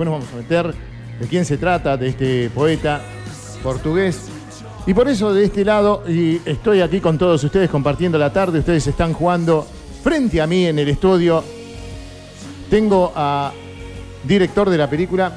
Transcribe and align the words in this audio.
después 0.00 0.08
nos 0.08 0.30
vamos 0.30 0.32
a 0.32 0.36
meter 0.36 0.74
de 1.20 1.26
quién 1.26 1.44
se 1.44 1.58
trata, 1.58 1.96
de 1.96 2.08
este 2.08 2.50
poeta 2.50 3.02
portugués. 3.62 4.30
Y 4.86 4.94
por 4.94 5.06
eso 5.08 5.34
de 5.34 5.44
este 5.44 5.62
lado, 5.62 6.04
y 6.08 6.40
estoy 6.46 6.80
aquí 6.80 7.00
con 7.00 7.18
todos 7.18 7.44
ustedes 7.44 7.68
compartiendo 7.68 8.16
la 8.16 8.32
tarde, 8.32 8.60
ustedes 8.60 8.86
están 8.86 9.12
jugando 9.12 9.66
frente 10.02 10.40
a 10.40 10.46
mí 10.46 10.64
en 10.64 10.78
el 10.78 10.88
estudio. 10.88 11.44
Tengo 12.70 13.12
a 13.14 13.52
director 14.24 14.70
de 14.70 14.78
la 14.78 14.88
película 14.88 15.32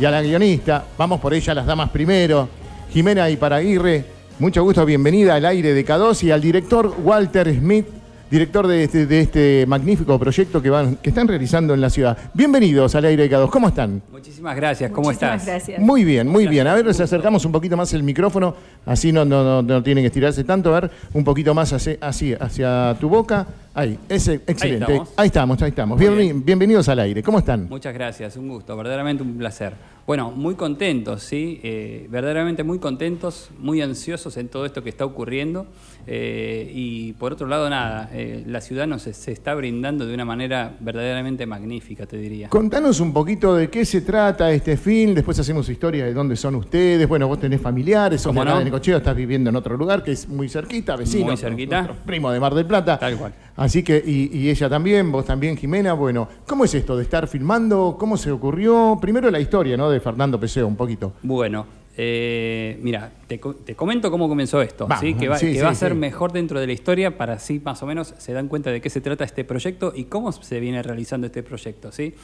y 0.00 0.06
a 0.06 0.10
la 0.10 0.22
guionista. 0.22 0.86
Vamos 0.96 1.20
por 1.20 1.34
ella, 1.34 1.52
las 1.52 1.66
damas 1.66 1.90
primero. 1.90 2.48
Jimena 2.90 3.28
Iparaguirre, 3.28 4.06
mucho 4.38 4.62
gusto, 4.62 4.86
bienvenida 4.86 5.34
al 5.34 5.44
aire 5.44 5.74
de 5.74 5.84
K2 5.84 6.22
y 6.22 6.30
al 6.30 6.40
director 6.40 6.94
Walter 7.04 7.54
Smith, 7.54 7.86
director 8.30 8.66
de 8.66 8.84
este, 8.84 9.06
de 9.06 9.20
este 9.20 9.64
magnífico 9.66 10.18
proyecto 10.18 10.60
que, 10.60 10.70
van, 10.70 10.96
que 10.96 11.10
están 11.10 11.28
realizando 11.28 11.74
en 11.74 11.80
la 11.80 11.90
ciudad. 11.90 12.16
Bienvenidos 12.34 12.94
al 12.94 13.04
aire 13.04 13.28
de 13.28 13.36
K2, 13.36 13.50
¿cómo 13.50 13.68
están? 13.68 14.02
Muchísimas 14.10 14.56
gracias, 14.56 14.90
¿cómo 14.90 15.08
Muchísimas 15.08 15.40
estás? 15.40 15.46
gracias. 15.46 15.80
Muy 15.80 16.04
bien, 16.04 16.26
muy 16.26 16.46
bien. 16.46 16.66
A 16.66 16.74
ver, 16.74 16.86
les 16.86 16.98
acercamos 17.00 17.44
un 17.44 17.52
poquito 17.52 17.76
más 17.76 17.92
el 17.94 18.02
micrófono, 18.02 18.54
así 18.84 19.12
no, 19.12 19.24
no, 19.24 19.44
no, 19.44 19.62
no 19.62 19.82
tienen 19.82 20.02
que 20.02 20.08
estirarse 20.08 20.44
tanto. 20.44 20.74
A 20.74 20.80
ver, 20.80 20.90
un 21.12 21.24
poquito 21.24 21.54
más 21.54 21.72
hacia, 21.72 21.98
así, 22.00 22.34
hacia 22.34 22.96
tu 23.00 23.08
boca. 23.08 23.46
Ahí, 23.76 23.98
ese, 24.08 24.40
excelente. 24.46 24.84
estamos. 24.90 25.12
Ahí 25.18 25.26
estamos, 25.26 25.62
ahí 25.62 25.68
estamos. 25.68 25.98
Bien. 25.98 26.42
bienvenidos 26.42 26.88
al 26.88 26.98
aire. 26.98 27.22
¿Cómo 27.22 27.38
están? 27.38 27.68
Muchas 27.68 27.92
gracias, 27.92 28.34
un 28.38 28.48
gusto, 28.48 28.74
verdaderamente 28.74 29.22
un 29.22 29.36
placer. 29.36 29.74
Bueno, 30.06 30.30
muy 30.30 30.54
contentos, 30.54 31.24
¿sí? 31.24 31.60
Eh, 31.62 32.06
verdaderamente 32.08 32.62
muy 32.62 32.78
contentos, 32.78 33.50
muy 33.58 33.82
ansiosos 33.82 34.36
en 34.36 34.48
todo 34.48 34.64
esto 34.64 34.82
que 34.82 34.88
está 34.88 35.04
ocurriendo. 35.04 35.66
eh, 36.06 36.70
y 36.72 37.12
por 37.14 37.32
otro 37.32 37.48
lado, 37.48 37.68
nada, 37.68 38.08
eh, 38.12 38.44
la 38.46 38.60
ciudad 38.60 38.86
nos 38.86 39.02
se 39.02 39.32
está 39.32 39.54
brindando 39.54 40.06
de 40.06 40.14
una 40.14 40.24
manera 40.24 40.76
verdaderamente 40.78 41.44
magnífica, 41.46 42.06
te 42.06 42.16
diría. 42.16 42.48
Contanos 42.48 43.00
un 43.00 43.12
poquito 43.12 43.56
de 43.56 43.68
qué 43.68 43.84
se 43.84 44.02
trata 44.02 44.52
este 44.52 44.76
film, 44.76 45.14
después 45.14 45.38
hacemos 45.40 45.68
historia 45.68 46.04
de 46.04 46.14
dónde 46.14 46.36
son 46.36 46.54
ustedes. 46.54 47.08
Bueno, 47.08 47.26
vos 47.26 47.40
tenés 47.40 47.60
familiares, 47.60 48.20
sos 48.22 48.32
de 48.32 48.38
¿Cómo 48.38 48.48
acá 48.48 48.60
no? 48.60 48.64
Necochea, 48.64 48.98
estás 48.98 49.16
viviendo 49.16 49.50
en 49.50 49.56
otro 49.56 49.76
lugar 49.76 50.04
que 50.04 50.12
es 50.12 50.28
muy 50.28 50.48
cerquita, 50.48 50.94
vecino. 50.94 51.26
Muy 51.26 51.36
cerquita. 51.36 51.92
Primo 52.06 52.30
de 52.30 52.38
Mar 52.38 52.54
del 52.54 52.66
Plata. 52.66 52.98
Tal 52.98 53.18
cual. 53.18 53.32
Así 53.66 53.82
que, 53.82 54.00
y, 54.06 54.30
y 54.32 54.48
ella 54.48 54.68
también, 54.68 55.10
vos 55.10 55.24
también, 55.24 55.56
Jimena. 55.56 55.92
Bueno, 55.92 56.28
¿cómo 56.46 56.64
es 56.64 56.72
esto 56.72 56.96
de 56.96 57.02
estar 57.02 57.26
filmando? 57.26 57.96
¿Cómo 57.98 58.16
se 58.16 58.30
ocurrió? 58.30 58.96
Primero 59.00 59.28
la 59.28 59.40
historia, 59.40 59.76
¿no? 59.76 59.90
De 59.90 59.98
Fernando 59.98 60.38
Peseo, 60.38 60.68
un 60.68 60.76
poquito. 60.76 61.14
Bueno, 61.24 61.66
eh, 61.98 62.78
mira, 62.82 63.10
te, 63.26 63.38
te 63.38 63.74
comento 63.74 64.10
cómo 64.10 64.28
comenzó 64.28 64.60
esto, 64.60 64.86
Vamos, 64.86 65.00
¿sí? 65.02 65.14
que 65.14 65.28
va, 65.28 65.38
sí, 65.38 65.46
que 65.46 65.54
sí, 65.54 65.60
va 65.60 65.70
a 65.70 65.74
ser 65.74 65.92
sí. 65.92 65.98
mejor 65.98 66.30
dentro 66.30 66.60
de 66.60 66.66
la 66.66 66.74
historia 66.74 67.16
para 67.16 67.34
así 67.34 67.58
más 67.64 67.82
o 67.82 67.86
menos 67.86 68.14
se 68.18 68.34
dan 68.34 68.48
cuenta 68.48 68.70
de 68.70 68.82
qué 68.82 68.90
se 68.90 69.00
trata 69.00 69.24
este 69.24 69.44
proyecto 69.44 69.92
y 69.96 70.04
cómo 70.04 70.30
se 70.30 70.60
viene 70.60 70.82
realizando 70.82 71.26
este 71.26 71.42
proyecto. 71.42 71.90
¿sí? 71.92 72.14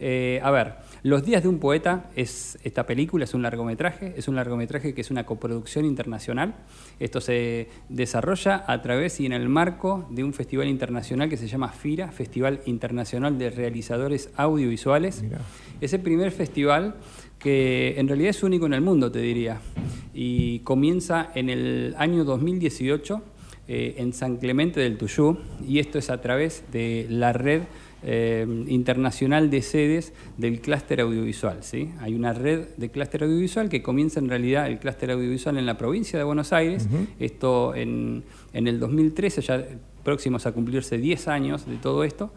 Eh, 0.00 0.40
a 0.42 0.50
ver, 0.50 0.74
Los 1.02 1.24
días 1.24 1.42
de 1.42 1.48
un 1.48 1.60
poeta 1.60 2.10
es 2.16 2.58
esta 2.64 2.86
película, 2.86 3.24
es 3.24 3.34
un 3.34 3.42
largometraje, 3.42 4.14
es 4.16 4.26
un 4.28 4.34
largometraje 4.34 4.94
que 4.94 5.00
es 5.00 5.10
una 5.10 5.24
coproducción 5.24 5.84
internacional. 5.84 6.54
Esto 6.98 7.20
se 7.20 7.68
desarrolla 7.88 8.64
a 8.66 8.82
través 8.82 9.20
y 9.20 9.26
en 9.26 9.32
el 9.32 9.48
marco 9.48 10.06
de 10.10 10.24
un 10.24 10.32
festival 10.32 10.68
internacional 10.68 11.28
que 11.28 11.36
se 11.36 11.46
llama 11.46 11.68
FIRA, 11.68 12.10
Festival 12.10 12.60
Internacional 12.66 13.38
de 13.38 13.50
Realizadores 13.50 14.30
Audiovisuales. 14.36 15.22
Mirá. 15.22 15.38
Es 15.80 15.92
el 15.92 16.00
primer 16.00 16.32
festival 16.32 16.96
que 17.40 17.94
en 17.98 18.06
realidad 18.06 18.30
es 18.30 18.42
único 18.42 18.66
en 18.66 18.74
el 18.74 18.82
mundo, 18.82 19.10
te 19.10 19.18
diría, 19.18 19.60
y 20.14 20.60
comienza 20.60 21.30
en 21.34 21.48
el 21.48 21.94
año 21.98 22.24
2018 22.24 23.22
eh, 23.66 23.94
en 23.98 24.12
San 24.12 24.36
Clemente 24.36 24.78
del 24.80 24.98
Tuyú, 24.98 25.38
y 25.66 25.78
esto 25.78 25.98
es 25.98 26.10
a 26.10 26.20
través 26.20 26.64
de 26.70 27.06
la 27.08 27.32
red 27.32 27.62
eh, 28.02 28.46
internacional 28.68 29.50
de 29.50 29.62
sedes 29.62 30.12
del 30.36 30.60
clúster 30.60 31.00
audiovisual. 31.00 31.58
¿sí? 31.62 31.90
Hay 32.00 32.14
una 32.14 32.32
red 32.32 32.68
de 32.76 32.90
clúster 32.90 33.24
audiovisual 33.24 33.68
que 33.68 33.82
comienza 33.82 34.20
en 34.20 34.28
realidad 34.28 34.66
el 34.66 34.78
clúster 34.78 35.10
audiovisual 35.10 35.56
en 35.56 35.66
la 35.66 35.78
provincia 35.78 36.18
de 36.18 36.24
Buenos 36.24 36.52
Aires, 36.52 36.88
esto 37.18 37.74
en, 37.74 38.22
en 38.52 38.68
el 38.68 38.78
2013, 38.80 39.40
ya 39.40 39.66
próximos 40.04 40.46
a 40.46 40.52
cumplirse 40.52 40.98
10 40.98 41.28
años 41.28 41.66
de 41.66 41.76
todo 41.76 42.04
esto, 42.04 42.32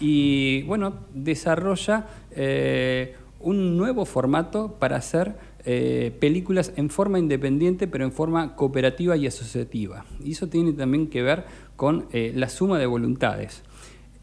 y 0.00 0.62
bueno, 0.62 0.94
desarrolla 1.14 2.06
eh, 2.30 3.14
un 3.46 3.76
nuevo 3.76 4.04
formato 4.04 4.76
para 4.80 4.96
hacer 4.96 5.36
eh, 5.64 6.12
películas 6.18 6.72
en 6.76 6.90
forma 6.90 7.20
independiente, 7.20 7.86
pero 7.86 8.04
en 8.04 8.10
forma 8.10 8.56
cooperativa 8.56 9.16
y 9.16 9.26
asociativa. 9.28 10.04
Y 10.24 10.32
eso 10.32 10.48
tiene 10.48 10.72
también 10.72 11.06
que 11.08 11.22
ver 11.22 11.44
con 11.76 12.06
eh, 12.12 12.32
la 12.34 12.48
suma 12.48 12.78
de 12.80 12.86
voluntades. 12.86 13.62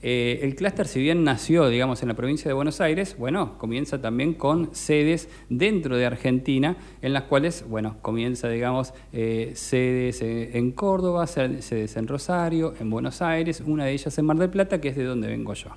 Eh, 0.01 0.41
el 0.43 0.55
clúster, 0.55 0.85
si 0.89 0.99
bien 0.99 1.23
nació, 1.23 1.69
digamos, 1.69 2.01
en 2.01 2.09
la 2.09 2.15
provincia 2.15 2.49
de 2.49 2.53
Buenos 2.53 2.81
Aires, 2.81 3.15
bueno, 3.17 3.57
comienza 3.57 4.01
también 4.01 4.33
con 4.33 4.75
sedes 4.75 5.29
dentro 5.47 5.95
de 5.95 6.05
Argentina, 6.05 6.75
en 7.01 7.13
las 7.13 7.23
cuales, 7.23 7.63
bueno, 7.69 7.95
comienza, 8.01 8.49
digamos, 8.49 8.93
sedes 9.13 10.21
en 10.21 10.71
Córdoba, 10.73 11.25
se- 11.27 11.61
sedes 11.61 11.95
en 11.95 12.09
Rosario, 12.09 12.73
en 12.81 12.89
Buenos 12.89 13.21
Aires, 13.21 13.63
una 13.65 13.85
de 13.85 13.93
ellas 13.93 14.17
en 14.17 14.25
Mar 14.25 14.37
del 14.37 14.49
Plata, 14.49 14.81
que 14.81 14.89
es 14.89 14.97
de 14.97 15.05
donde 15.05 15.29
vengo 15.29 15.53
yo. 15.53 15.69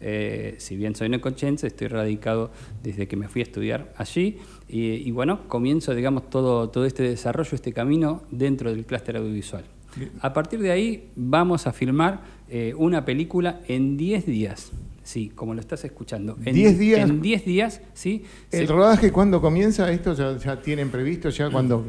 Eh, 0.00 0.54
si 0.58 0.76
bien 0.76 0.94
soy 0.94 1.08
necochense, 1.08 1.66
estoy 1.66 1.88
radicado 1.88 2.50
desde 2.82 3.06
que 3.06 3.16
me 3.16 3.28
fui 3.28 3.42
a 3.42 3.44
estudiar 3.44 3.92
allí 3.96 4.38
y, 4.68 4.92
y 4.94 5.10
bueno, 5.10 5.46
comienzo, 5.48 5.94
digamos, 5.94 6.30
todo, 6.30 6.70
todo 6.70 6.86
este 6.86 7.02
desarrollo, 7.02 7.50
este 7.54 7.72
camino 7.72 8.22
dentro 8.30 8.70
del 8.72 8.84
clúster 8.84 9.16
audiovisual. 9.16 9.64
A 10.20 10.32
partir 10.32 10.60
de 10.60 10.70
ahí 10.70 11.10
vamos 11.16 11.66
a 11.66 11.72
filmar 11.72 12.20
eh, 12.48 12.72
una 12.76 13.04
película 13.04 13.60
en 13.66 13.96
10 13.96 14.24
días. 14.26 14.70
Sí, 15.02 15.32
como 15.34 15.54
lo 15.54 15.60
estás 15.60 15.84
escuchando. 15.84 16.36
En 16.44 16.54
10 16.54 16.78
días. 16.78 17.10
En 17.10 17.20
10 17.20 17.44
días, 17.44 17.80
sí. 17.94 18.22
¿El 18.52 18.66
se- 18.68 18.72
rodaje 18.72 19.10
cuándo 19.10 19.40
comienza? 19.40 19.90
¿Esto 19.90 20.14
ya, 20.14 20.36
ya 20.36 20.62
tienen 20.62 20.90
previsto? 20.90 21.28
¿Ya 21.30 21.50
cuando 21.50 21.84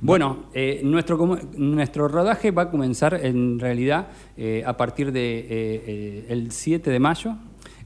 Bueno, 0.00 0.46
eh, 0.54 0.80
nuestro, 0.82 1.18
nuestro 1.58 2.08
rodaje 2.08 2.50
va 2.50 2.62
a 2.62 2.70
comenzar 2.70 3.20
en 3.22 3.58
realidad 3.58 4.08
eh, 4.38 4.62
a 4.64 4.74
partir 4.76 5.06
del 5.08 5.14
de, 5.14 5.46
eh, 5.86 6.26
el 6.30 6.50
7 6.52 6.90
de 6.90 6.98
mayo. 6.98 7.36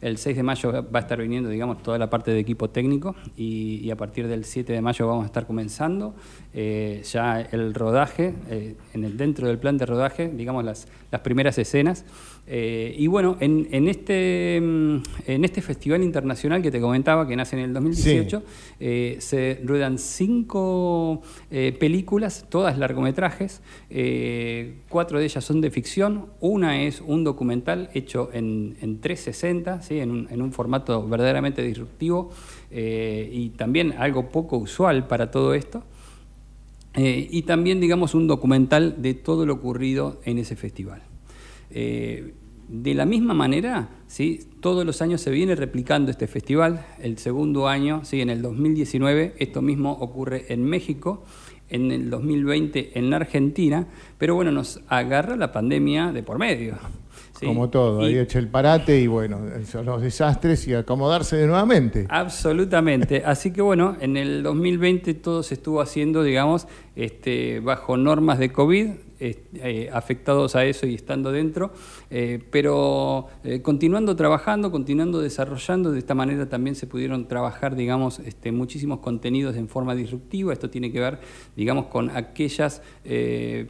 El 0.01 0.19
6 0.19 0.37
de 0.37 0.43
mayo 0.43 0.73
va 0.73 0.99
a 0.99 1.03
estar 1.03 1.21
viniendo, 1.21 1.49
digamos, 1.49 1.83
toda 1.83 1.99
la 1.99 2.11
parte 2.11 2.31
de 2.31 2.39
equipo 2.39 2.71
técnico 2.71 3.15
y, 3.37 3.91
a 3.91 3.97
partir 3.97 4.29
del 4.29 4.45
7 4.45 4.73
de 4.73 4.81
mayo 4.81 5.07
vamos 5.07 5.25
a 5.25 5.27
estar 5.27 5.47
comenzando 5.47 6.15
eh, 6.53 7.03
ya 7.11 7.41
el 7.41 7.75
rodaje, 7.75 8.35
eh, 8.49 8.77
en 8.95 9.05
el, 9.05 9.17
dentro 9.17 9.49
del 9.49 9.59
plan 9.59 9.79
de 9.79 9.87
rodaje, 9.87 10.29
digamos, 10.29 10.65
las, 10.65 10.89
las 11.11 11.21
primeras 11.21 11.59
escenas. 11.59 12.05
Eh, 12.49 12.95
y 12.97 13.09
bueno, 13.09 13.37
en, 13.41 13.69
en 13.73 13.89
este, 13.89 14.61
mm, 14.63 14.97
en 15.27 15.45
este 15.45 15.61
festival 15.61 16.03
internacional 16.03 16.63
que 16.63 16.71
te 16.71 16.81
comentaba, 16.81 17.27
que 17.27 17.35
nace 17.35 17.57
en 17.57 17.65
el 17.65 17.75
2018, 17.75 18.43
eh, 18.79 19.17
se 19.19 19.61
ruedan 19.65 19.99
cinco 19.99 21.23
eh, 21.51 21.77
películas, 21.79 22.47
todas 22.49 22.79
largometrajes. 22.79 23.63
cuatro 24.89 25.19
de 25.19 25.25
ellas 25.25 25.45
son 25.45 25.61
de 25.61 25.71
ficción. 25.71 26.27
Una 26.41 26.83
es 26.83 27.01
un 27.01 27.25
documental 27.25 27.91
hecho 27.95 28.31
en, 28.33 28.77
en 28.81 29.01
360, 29.01 29.83
¿sí? 29.83 29.99
en, 29.99 30.11
un, 30.11 30.29
en 30.31 30.43
un 30.43 30.53
formato 30.53 31.07
verdaderamente 31.07 31.63
disruptivo 31.63 32.31
y 32.71 33.51
también 33.51 33.95
algo 33.99 34.29
poco 34.29 34.59
usual 34.59 35.07
para 35.07 35.31
todo 35.31 35.55
esto. 35.55 35.83
Y 36.97 37.43
también, 37.43 37.81
digamos, 37.81 38.15
un 38.15 38.27
documental 38.27 39.03
de 39.03 39.15
todo 39.15 39.45
lo 39.45 39.55
ocurrido 39.55 40.21
en 40.25 40.39
ese 40.39 40.57
festival. 40.57 41.03
Eh, 41.79 42.33
de 42.69 42.95
la 42.95 43.05
misma 43.05 43.35
manera, 43.35 43.91
¿sí? 44.07 44.49
todos 44.61 44.87
los 44.87 45.03
años 45.03 45.21
se 45.21 45.31
viene 45.31 45.55
replicando 45.55 46.11
este 46.11 46.27
festival. 46.27 46.87
El 46.99 47.19
segundo 47.19 47.69
año, 47.69 48.01
¿sí? 48.03 48.23
en 48.23 48.31
el 48.31 48.41
2019, 48.41 49.35
esto 49.39 49.61
mismo 49.61 49.93
ocurre 49.93 50.47
en 50.49 50.65
México, 50.65 51.23
en 51.69 51.93
el 51.93 52.09
2020 52.09 52.99
en 52.99 53.11
la 53.11 53.17
Argentina, 53.17 53.87
pero 54.17 54.35
bueno, 54.35 54.53
nos 54.53 54.81
agarra 54.89 55.37
la 55.37 55.53
pandemia 55.53 56.13
de 56.13 56.23
por 56.23 56.39
medio. 56.39 56.77
¿sí? 57.39 57.45
Como 57.45 57.69
todo, 57.69 58.03
Y- 58.03 58.07
ahí 58.15 58.19
echa 58.21 58.39
el 58.39 58.49
parate 58.49 58.99
y 59.03 59.07
bueno, 59.07 59.39
son 59.71 59.85
los 59.85 60.01
desastres 60.01 60.67
y 60.67 60.73
acomodarse 60.73 61.37
de 61.37 61.47
nuevamente. 61.47 62.07
Absolutamente. 62.09 63.23
Así 63.27 63.53
que 63.53 63.61
bueno, 63.61 63.97
en 64.01 64.17
el 64.17 64.43
2020 64.43 65.13
todo 65.13 65.43
se 65.43 65.55
estuvo 65.55 65.83
haciendo, 65.83 66.23
digamos, 66.23 66.67
este, 66.97 67.61
bajo 67.61 67.99
normas 67.99 68.39
de 68.39 68.51
COVID, 68.51 68.89
eh, 69.21 69.89
afectados 69.93 70.57
a 70.57 70.65
eso 70.65 70.87
y 70.87 70.95
estando 70.95 71.33
dentro, 71.33 71.73
eh, 72.11 72.39
pero 72.51 73.27
eh, 73.45 73.63
continuando 73.63 74.15
trabajando, 74.17 74.71
continuando 74.71 75.21
desarrollando, 75.21 75.93
de 75.93 75.99
esta 75.99 76.15
manera 76.15 76.49
también 76.49 76.75
se 76.77 76.87
pudieron 76.87 77.27
trabajar, 77.29 77.77
digamos, 77.77 78.19
este, 78.21 78.53
muchísimos 78.53 79.01
contenidos 79.01 79.57
en 79.57 79.69
forma 79.69 79.95
disruptiva. 79.95 80.53
Esto 80.53 80.69
tiene 80.71 80.93
que 80.93 81.01
ver, 81.01 81.19
digamos, 81.57 81.87
con 81.87 82.11
aquellas 82.11 82.83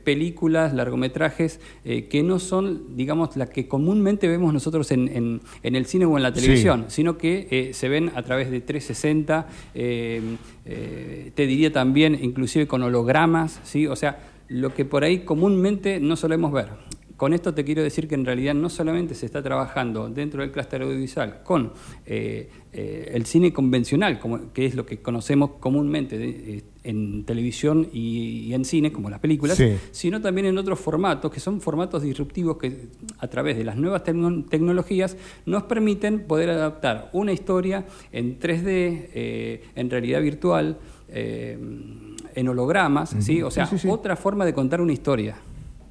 películas, 0.04 0.74
largometrajes, 0.74 1.60
que 1.84 2.22
no 2.24 2.38
son, 2.38 2.96
digamos, 2.96 3.36
las 3.36 3.50
que 3.50 3.68
comúnmente 3.68 4.28
vemos 4.28 4.52
nosotros 4.52 4.90
en, 4.90 5.08
en- 5.08 5.40
en 5.62 5.74
el 5.76 5.86
cine 5.86 6.06
o 6.06 6.16
en 6.16 6.22
la 6.22 6.34
Sí. 6.34 6.40
televisión 6.40 6.84
sino 6.88 7.16
que 7.18 7.70
se 7.72 7.88
ven 7.88 8.10
a 8.14 8.22
través 8.22 8.50
de 8.50 8.60
360, 8.60 9.46
eh, 9.74 10.20
eh, 10.64 11.30
te 11.34 11.46
diría 11.46 11.72
también 11.72 12.18
inclusive 12.20 12.66
con 12.66 12.82
hologramas, 12.82 13.60
¿sí? 13.64 13.86
o 13.86 13.96
sea, 13.96 14.18
lo 14.48 14.74
que 14.74 14.84
por 14.84 15.04
ahí 15.04 15.20
comúnmente 15.20 16.00
no 16.00 16.16
solemos 16.16 16.52
ver. 16.52 16.68
con 17.16 17.32
esto 17.32 17.54
te 17.54 17.64
quiero 17.64 17.82
decir 17.82 18.08
que 18.08 18.14
en 18.14 18.26
realidad 18.26 18.52
no 18.52 18.68
solamente 18.68 19.14
se 19.14 19.24
está 19.24 19.42
trabajando 19.42 20.10
dentro 20.10 20.42
del 20.42 20.52
clúster 20.52 20.82
audiovisual 20.82 21.42
con 21.42 21.72
eh, 22.04 22.50
eh, 22.74 23.10
el 23.14 23.24
cine 23.24 23.54
convencional, 23.54 24.18
como, 24.18 24.52
que 24.52 24.66
es 24.66 24.74
lo 24.74 24.84
que 24.84 24.98
conocemos 24.98 25.52
comúnmente 25.58 26.16
eh, 26.22 26.62
en 26.84 27.24
televisión 27.24 27.88
y, 27.90 28.52
en 28.52 28.66
cine, 28.66 28.92
como 28.92 29.08
las 29.08 29.18
películas, 29.18 29.58
sino 29.92 30.20
también 30.20 30.46
en 30.46 30.58
otros 30.58 30.78
formatos, 30.78 31.32
que 31.32 31.40
son 31.40 31.62
formatos 31.62 32.02
disruptivos 32.02 32.58
que 32.58 32.88
a 33.18 33.28
través 33.28 33.56
de 33.56 33.64
las 33.64 33.76
nuevas 33.76 34.04
tecnologías 34.04 35.16
nos 35.46 35.62
permiten 35.62 36.26
poder 36.26 36.50
adaptar 36.50 37.08
una 37.14 37.32
historia 37.32 37.86
en 38.12 38.38
3D, 38.38 39.62
en 39.74 39.90
realidad 39.90 40.20
virtual, 40.20 40.78
en 41.08 42.48
hologramas, 42.48 43.14
¿sí? 43.20 43.42
o 43.42 43.50
sea, 43.50 43.68
otra 43.88 44.16
forma 44.16 44.44
de 44.44 44.52
contar 44.52 44.80
una 44.80 44.92
historia. 44.92 45.36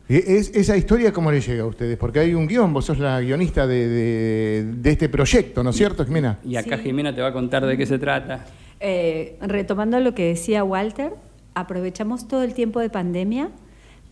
¿Es, 0.07 0.51
¿Esa 0.53 0.77
historia 0.77 1.12
cómo 1.12 1.31
le 1.31 1.41
llega 1.41 1.63
a 1.63 1.65
ustedes? 1.65 1.97
Porque 1.97 2.19
hay 2.19 2.35
un 2.35 2.45
guion, 2.45 2.71
vos 2.71 2.85
sos 2.85 3.00
la 3.00 3.19
guionista 3.21 3.65
de, 3.65 4.75
este 4.83 5.09
proyecto, 5.09 5.63
¿no 5.63 5.71
es 5.71 5.75
cierto, 5.75 6.06
Jimena? 6.06 6.39
Y 6.44 6.57
acá 6.57 6.77
Jimena 6.77 7.13
te 7.15 7.21
va 7.21 7.29
a 7.29 7.33
contar 7.33 7.65
de 7.65 7.75
qué 7.75 7.88
se 7.88 7.97
trata. 7.97 8.45
Eh, 8.79 9.38
retomando 9.41 10.00
lo 10.00 10.13
que 10.13 10.27
decía 10.27 10.63
Walter, 10.63 11.13
aprovechamos 11.56 12.27
todo 12.27 12.44
el 12.44 12.53
tiempo 12.53 12.79
de 12.79 12.89
pandemia 12.91 13.50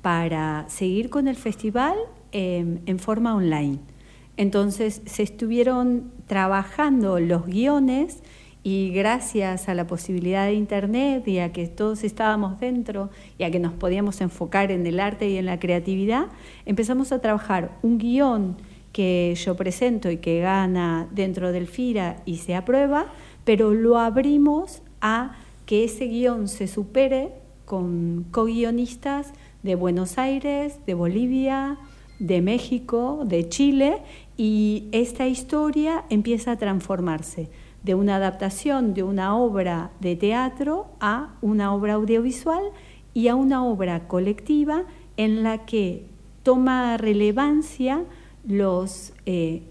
para 0.01 0.65
seguir 0.67 1.11
con 1.11 1.27
el 1.27 1.35
festival 1.35 1.95
em, 2.31 2.79
en 2.87 2.97
forma 2.97 3.35
online. 3.35 3.77
Entonces 4.35 5.01
se 5.05 5.21
estuvieron 5.21 6.11
trabajando 6.25 7.19
los 7.19 7.45
guiones 7.45 8.23
y 8.63 8.91
gracias 8.91 9.67
a 9.67 9.75
la 9.75 9.85
posibilidad 9.85 10.45
de 10.45 10.53
Internet 10.53 11.27
y 11.27 11.39
a 11.39 11.51
que 11.51 11.67
todos 11.67 12.05
estábamos 12.05 12.59
dentro 12.59 13.09
y 13.37 13.43
a 13.43 13.51
que 13.51 13.59
nos 13.59 13.73
podíamos 13.73 14.21
enfocar 14.21 14.71
en 14.71 14.87
el 14.87 15.01
arte 15.01 15.29
y 15.29 15.37
en 15.37 15.45
la 15.45 15.59
creatividad, 15.59 16.27
empezamos 16.65 17.11
a 17.11 17.19
trabajar 17.19 17.77
un 17.81 17.97
guion 17.97 18.55
que 18.93 19.35
yo 19.35 19.55
presento 19.57 20.09
y 20.09 20.17
que 20.17 20.39
gana 20.39 21.09
dentro 21.11 21.51
del 21.51 21.67
FIRA 21.67 22.21
y 22.25 22.37
se 22.37 22.55
aprueba, 22.55 23.07
pero 23.43 23.73
lo 23.73 23.97
abrimos 23.97 24.81
a 25.01 25.35
que 25.65 25.83
ese 25.83 26.05
guion 26.05 26.47
se 26.47 26.67
supere 26.67 27.31
con 27.65 28.25
co-guionistas 28.31 29.33
de 29.61 29.75
Buenos 29.75 30.17
Aires, 30.17 30.79
de 30.85 30.93
Bolivia, 30.93 31.77
de 32.19 32.41
México, 32.41 33.23
de 33.25 33.49
Chile, 33.49 33.97
y 34.37 34.87
esta 34.91 35.27
historia 35.27 36.05
empieza 36.09 36.51
a 36.51 36.57
transformarse 36.57 37.49
de 37.83 37.95
una 37.95 38.15
adaptación 38.15 38.93
de 38.93 39.03
una 39.03 39.35
obra 39.35 39.91
de 39.99 40.15
teatro 40.15 40.87
a 40.99 41.35
una 41.41 41.73
obra 41.73 41.93
audiovisual 41.93 42.63
y 43.13 43.27
a 43.27 43.35
una 43.35 43.63
obra 43.65 44.07
colectiva 44.07 44.83
en 45.17 45.43
la 45.43 45.65
que 45.65 46.05
toma 46.43 46.97
relevancia 46.97 48.03
los 48.45 49.13
eh, 49.25 49.63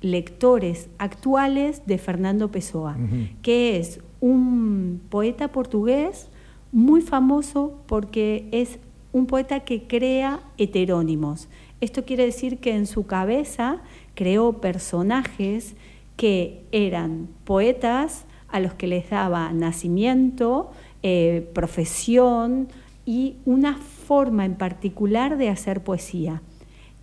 lectores 0.00 0.88
actuales 0.98 1.82
de 1.86 1.98
Fernando 1.98 2.50
Pessoa, 2.50 2.96
que 3.42 3.78
es 3.78 4.00
un 4.20 5.00
poeta 5.08 5.48
portugués 5.48 6.28
muy 6.72 7.00
famoso 7.00 7.80
porque 7.86 8.48
es 8.52 8.78
un 9.12 9.26
poeta 9.26 9.60
que 9.60 9.86
crea 9.86 10.40
heterónimos. 10.56 11.48
Esto 11.80 12.04
quiere 12.04 12.24
decir 12.24 12.58
que 12.58 12.74
en 12.74 12.86
su 12.86 13.06
cabeza 13.06 13.80
creó 14.14 14.60
personajes 14.60 15.76
que 16.18 16.64
eran 16.72 17.28
poetas 17.44 18.24
a 18.48 18.58
los 18.58 18.74
que 18.74 18.88
les 18.88 19.08
daba 19.08 19.52
nacimiento, 19.52 20.72
eh, 21.04 21.48
profesión 21.54 22.66
y 23.06 23.36
una 23.44 23.78
forma 23.78 24.44
en 24.44 24.56
particular 24.56 25.38
de 25.38 25.48
hacer 25.48 25.84
poesía. 25.84 26.42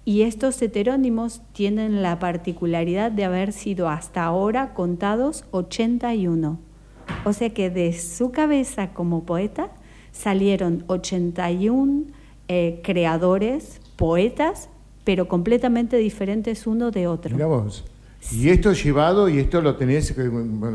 Y 0.03 0.23
estos 0.23 0.61
heterónimos 0.61 1.41
tienen 1.53 2.03
la 2.03 2.19
particularidad 2.19 3.09
de 3.09 3.23
haber 3.23 3.53
sido 3.53 3.87
hasta 3.87 4.25
ahora 4.25 4.73
contados 4.73 5.45
81. 5.51 6.59
O 7.23 7.31
sea 7.31 7.49
que 7.51 7.69
de 7.69 7.93
su 7.93 8.31
cabeza 8.31 8.93
como 8.93 9.23
poeta 9.23 9.69
salieron 10.11 10.83
81 10.87 12.03
eh, 12.49 12.81
creadores, 12.83 13.79
poetas, 13.95 14.67
pero 15.05 15.29
completamente 15.29 15.95
diferentes 15.95 16.67
uno 16.67 16.91
de 16.91 17.07
otro. 17.07 17.37
Y 18.31 18.49
esto 18.49 18.71
es 18.71 18.83
llevado, 18.83 19.29
y 19.29 19.37
esto 19.37 19.61
lo 19.61 19.75
tenés, 19.75 20.15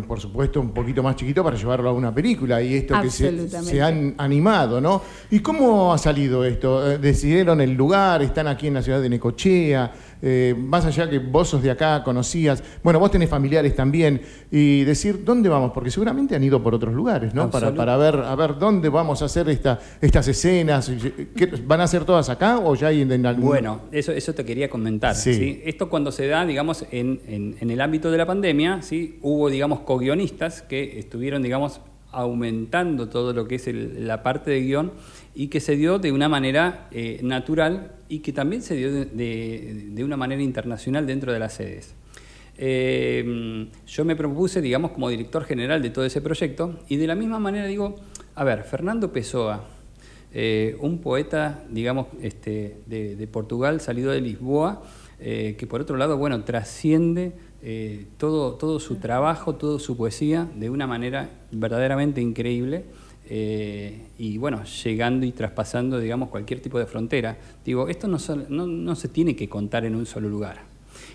por 0.06 0.20
supuesto, 0.20 0.60
un 0.60 0.70
poquito 0.70 1.02
más 1.02 1.16
chiquito 1.16 1.42
para 1.42 1.56
llevarlo 1.56 1.90
a 1.90 1.92
una 1.92 2.14
película, 2.14 2.62
y 2.62 2.74
esto 2.74 2.94
que 3.02 3.10
se, 3.10 3.82
han 3.82 4.14
animado, 4.18 4.80
¿no? 4.80 5.02
¿Y 5.30 5.40
cómo 5.40 5.92
ha 5.92 5.98
salido 5.98 6.44
esto? 6.44 6.92
Eh, 6.92 6.98
¿Decidieron 6.98 7.60
el 7.60 7.74
lugar? 7.74 8.22
¿Están 8.22 8.46
aquí 8.46 8.68
en 8.68 8.74
la 8.74 8.82
ciudad 8.82 9.02
de 9.02 9.08
Necochea? 9.08 9.92
Eh, 10.22 10.54
más 10.56 10.84
allá 10.84 11.08
que 11.08 11.18
vos 11.18 11.48
sos 11.48 11.62
de 11.62 11.70
acá, 11.70 12.02
conocías, 12.04 12.62
bueno, 12.82 12.98
vos 12.98 13.10
tenés 13.10 13.28
familiares 13.28 13.74
también, 13.74 14.20
y 14.50 14.84
decir 14.84 15.24
dónde 15.24 15.48
vamos, 15.48 15.72
porque 15.72 15.90
seguramente 15.90 16.34
han 16.36 16.44
ido 16.44 16.62
por 16.62 16.74
otros 16.74 16.94
lugares, 16.94 17.34
¿no? 17.34 17.50
Para, 17.50 17.74
para, 17.74 17.96
ver, 17.96 18.16
a 18.16 18.34
ver 18.34 18.58
dónde 18.58 18.88
vamos 18.88 19.22
a 19.22 19.26
hacer 19.26 19.48
esta, 19.48 19.78
estas 20.00 20.28
escenas. 20.28 20.90
¿Van 21.66 21.80
a 21.80 21.86
ser 21.86 22.04
todas 22.04 22.28
acá 22.28 22.58
o 22.58 22.74
ya 22.74 22.88
hay 22.88 23.02
en, 23.02 23.26
algún... 23.26 23.46
Bueno, 23.46 23.82
eso, 23.92 24.12
eso 24.12 24.34
te 24.34 24.44
quería 24.44 24.68
comentar. 24.68 25.14
Sí. 25.14 25.62
Esto 25.64 25.88
cuando 25.88 26.12
se 26.12 26.26
da, 26.26 26.44
digamos, 26.44 26.84
en, 26.90 27.20
en, 27.60 27.70
el 27.70 27.80
ámbito 27.80 28.10
de 28.10 28.18
la 28.18 28.26
pandemia, 28.26 28.82
¿sí? 28.82 29.18
hubo, 29.22 29.48
digamos, 29.48 29.80
co-guionistas 29.80 30.62
que 30.62 30.98
estuvieron, 30.98 31.42
digamos, 31.42 31.80
aumentando 32.12 33.08
todo 33.08 33.32
lo 33.32 33.46
que 33.46 33.56
es 33.56 33.68
la 33.68 34.22
parte 34.22 34.50
de 34.50 34.62
guion 34.62 34.92
y 35.34 35.48
que 35.48 35.60
se 35.60 35.76
dio 35.76 35.98
de 35.98 36.12
una 36.12 36.28
manera 36.28 36.88
eh, 36.90 37.20
natural 37.22 37.92
y 38.08 38.20
que 38.20 38.32
también 38.32 38.62
se 38.62 38.74
dio 38.74 38.90
de, 38.92 40.02
una 40.04 40.16
manera 40.16 40.42
internacional 40.42 41.06
dentro 41.06 41.32
de 41.32 41.38
las 41.38 41.54
sedes. 41.54 41.94
Eh, 42.58 43.68
yo 43.86 44.04
me 44.04 44.16
propuse, 44.16 44.60
digamos, 44.60 44.90
como 44.90 45.08
director 45.08 45.44
general 45.44 45.82
de 45.82 45.90
todo 45.90 46.04
ese 46.04 46.20
proyecto 46.20 46.80
y 46.88 46.96
de 46.96 47.06
la 47.06 47.14
misma 47.14 47.38
manera 47.38 47.66
digo, 47.66 47.96
a 48.34 48.44
ver, 48.44 48.64
Fernando 48.64 49.12
Pessoa, 49.12 49.64
eh, 50.32 50.76
un 50.80 50.98
poeta, 50.98 51.62
digamos, 51.70 52.08
este, 52.20 52.78
de, 52.86 53.28
Portugal, 53.30 53.80
salido 53.80 54.10
de 54.10 54.20
Lisboa, 54.20 54.82
que 55.20 55.66
por 55.68 55.82
otro 55.82 55.98
lado, 55.98 56.16
bueno, 56.16 56.44
trasciende 56.44 57.34
todo, 58.16 58.54
todo 58.54 58.80
su 58.80 58.96
trabajo, 58.96 59.54
toda 59.54 59.78
su 59.78 59.96
poesía 59.96 60.48
de 60.56 60.70
una 60.70 60.86
manera 60.86 61.30
verdaderamente 61.52 62.20
increíble. 62.20 62.84
Eh, 63.32 64.08
y 64.18 64.38
bueno, 64.38 64.64
llegando 64.64 65.24
y 65.24 65.30
traspasando, 65.30 66.00
digamos, 66.00 66.30
cualquier 66.30 66.60
tipo 66.60 66.80
de 66.80 66.86
frontera. 66.86 67.38
Digo, 67.64 67.88
esto 67.88 68.08
no, 68.08 68.18
no, 68.48 68.96
se 68.96 69.08
tiene 69.08 69.36
que 69.36 69.48
contar 69.48 69.84
en 69.84 69.94
un 69.94 70.04
solo 70.04 70.28
lugar. 70.28 70.64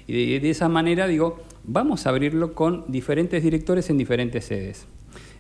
Y 0.08 0.40
de, 0.40 0.50
esa 0.50 0.70
manera, 0.70 1.08
digo, 1.08 1.42
vamos 1.66 2.06
a 2.06 2.10
abrirlo 2.10 2.54
con 2.54 2.86
diferentes 2.88 3.44
directores 3.44 3.90
en 3.90 3.98
diferentes 3.98 4.46
sedes. 4.46 4.88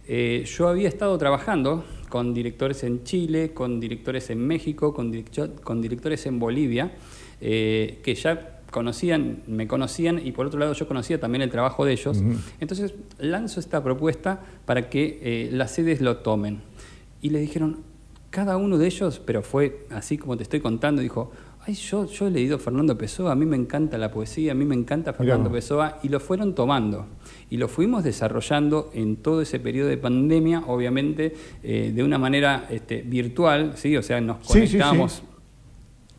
Eh, 0.05 0.43
yo 0.45 0.67
había 0.67 0.89
estado 0.89 1.17
trabajando 1.17 1.85
con 2.09 2.33
directores 2.33 2.83
en 2.83 3.05
Chile, 3.05 3.53
con 3.53 3.79
directores 3.79 4.29
en 4.29 4.45
México, 4.45 4.93
con, 4.93 5.13
con 5.63 5.81
directores 5.81 6.25
en 6.25 6.39
Bolivia, 6.39 6.91
eh, 7.39 7.99
que 8.03 8.15
ya 8.15 8.54
conocían, 8.75 9.41
me 9.47 9.69
conocían 9.69 10.19
y 10.21 10.33
por 10.33 10.47
otro 10.47 10.59
lado 10.59 10.73
yo 10.73 10.85
conocía 10.85 11.17
también 11.17 11.41
el 11.41 11.49
trabajo 11.49 11.85
de 11.85 11.93
ellos. 11.93 12.21
Entonces 12.59 12.93
lanzo 13.19 13.61
esta 13.61 13.81
propuesta 13.81 14.41
para 14.65 14.89
que 14.89 15.19
eh, 15.21 15.49
las 15.49 15.71
sedes 15.71 16.01
lo 16.01 16.17
tomen. 16.17 16.59
Y 17.21 17.29
le 17.29 17.39
dijeron, 17.39 17.77
cada 18.31 18.57
uno 18.57 18.77
de 18.77 18.85
ellos, 18.85 19.21
pero 19.25 19.43
fue 19.43 19.87
así 19.91 20.17
como 20.17 20.35
te 20.35 20.43
estoy 20.43 20.59
contando, 20.59 21.01
dijo, 21.01 21.31
ay, 21.65 21.73
yo, 21.73 22.05
yo 22.05 22.27
he 22.27 22.31
leído 22.31 22.59
Fernando 22.59 22.97
Pessoa, 22.97 23.31
a 23.31 23.35
mí 23.35 23.45
me 23.45 23.55
encanta 23.55 23.97
la 23.97 24.11
poesía, 24.11 24.51
a 24.51 24.55
mí 24.55 24.65
me 24.65 24.75
encanta 24.75 25.13
Fernando 25.13 25.49
Pessoa, 25.49 25.99
y 26.03 26.09
lo 26.09 26.19
fueron 26.19 26.53
tomando. 26.53 27.05
Y 27.49 27.55
lo 27.55 27.69
fuimos 27.69 28.03
desarrollando 28.03 28.91
en 28.93 29.15
todo 29.15 29.41
ese 29.41 29.61
periodo 29.61 29.87
de 29.87 29.95
pandemia, 29.95 30.63
obviamente 30.67 31.33
eh, 31.63 31.93
de 31.95 32.03
una 32.03 32.17
manera 32.17 32.67
este, 32.69 33.03
virtual, 33.03 33.71
¿sí? 33.75 33.95
o 33.95 34.03
sea, 34.03 34.19
nos 34.19 34.45
conectamos. 34.45 35.23